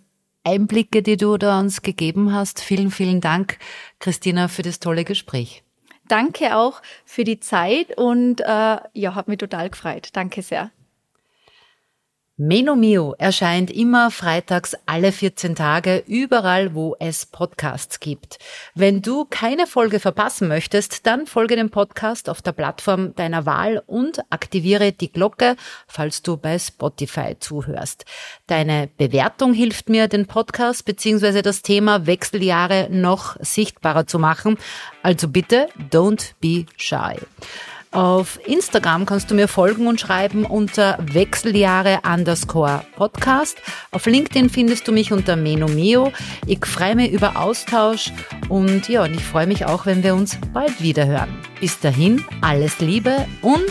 Einblicke, 0.44 1.02
die 1.02 1.16
du 1.16 1.36
da 1.38 1.58
uns 1.58 1.82
gegeben 1.82 2.32
hast. 2.32 2.60
Vielen, 2.60 2.92
vielen 2.92 3.20
Dank, 3.20 3.58
Christina, 3.98 4.46
für 4.46 4.62
das 4.62 4.78
tolle 4.78 5.02
Gespräch. 5.02 5.64
Danke 6.08 6.56
auch 6.56 6.82
für 7.04 7.24
die 7.24 7.40
Zeit 7.40 7.96
und 7.96 8.40
äh, 8.40 8.76
ja, 8.92 9.14
hat 9.14 9.28
mich 9.28 9.38
total 9.38 9.70
gefreut. 9.70 10.08
Danke 10.12 10.42
sehr. 10.42 10.70
Menomio 12.44 13.14
erscheint 13.18 13.70
immer 13.70 14.10
freitags 14.10 14.74
alle 14.84 15.12
14 15.12 15.54
Tage 15.54 16.02
überall, 16.08 16.74
wo 16.74 16.96
es 16.98 17.24
Podcasts 17.24 18.00
gibt. 18.00 18.40
Wenn 18.74 19.00
du 19.00 19.26
keine 19.26 19.68
Folge 19.68 20.00
verpassen 20.00 20.48
möchtest, 20.48 21.06
dann 21.06 21.28
folge 21.28 21.54
dem 21.54 21.70
Podcast 21.70 22.28
auf 22.28 22.42
der 22.42 22.50
Plattform 22.50 23.14
deiner 23.14 23.46
Wahl 23.46 23.80
und 23.86 24.24
aktiviere 24.30 24.90
die 24.90 25.12
Glocke, 25.12 25.54
falls 25.86 26.22
du 26.22 26.36
bei 26.36 26.58
Spotify 26.58 27.36
zuhörst. 27.38 28.06
Deine 28.48 28.88
Bewertung 28.96 29.54
hilft 29.54 29.88
mir, 29.88 30.08
den 30.08 30.26
Podcast 30.26 30.84
bzw. 30.84 31.42
das 31.42 31.62
Thema 31.62 32.06
Wechseljahre 32.06 32.88
noch 32.90 33.36
sichtbarer 33.38 34.08
zu 34.08 34.18
machen. 34.18 34.58
Also 35.04 35.28
bitte, 35.28 35.68
don't 35.92 36.32
be 36.40 36.66
shy. 36.76 37.20
Auf 37.92 38.40
Instagram 38.46 39.04
kannst 39.04 39.30
du 39.30 39.34
mir 39.34 39.48
folgen 39.48 39.86
und 39.86 40.00
schreiben 40.00 40.46
unter 40.46 40.96
Wechseljahre 41.12 42.00
underscore 42.10 42.84
Podcast. 42.96 43.58
Auf 43.90 44.06
LinkedIn 44.06 44.48
findest 44.48 44.88
du 44.88 44.92
mich 44.92 45.12
unter 45.12 45.36
Menomeo. 45.36 46.10
Ich 46.46 46.64
freue 46.64 46.96
mich 46.96 47.12
über 47.12 47.36
Austausch 47.36 48.10
und 48.48 48.88
ja, 48.88 49.04
und 49.04 49.12
ich 49.14 49.22
freue 49.22 49.46
mich 49.46 49.66
auch, 49.66 49.84
wenn 49.84 50.02
wir 50.02 50.14
uns 50.14 50.38
bald 50.54 50.80
wieder 50.80 51.06
hören. 51.06 51.38
Bis 51.60 51.78
dahin, 51.80 52.24
alles 52.40 52.78
Liebe 52.78 53.26
und 53.42 53.70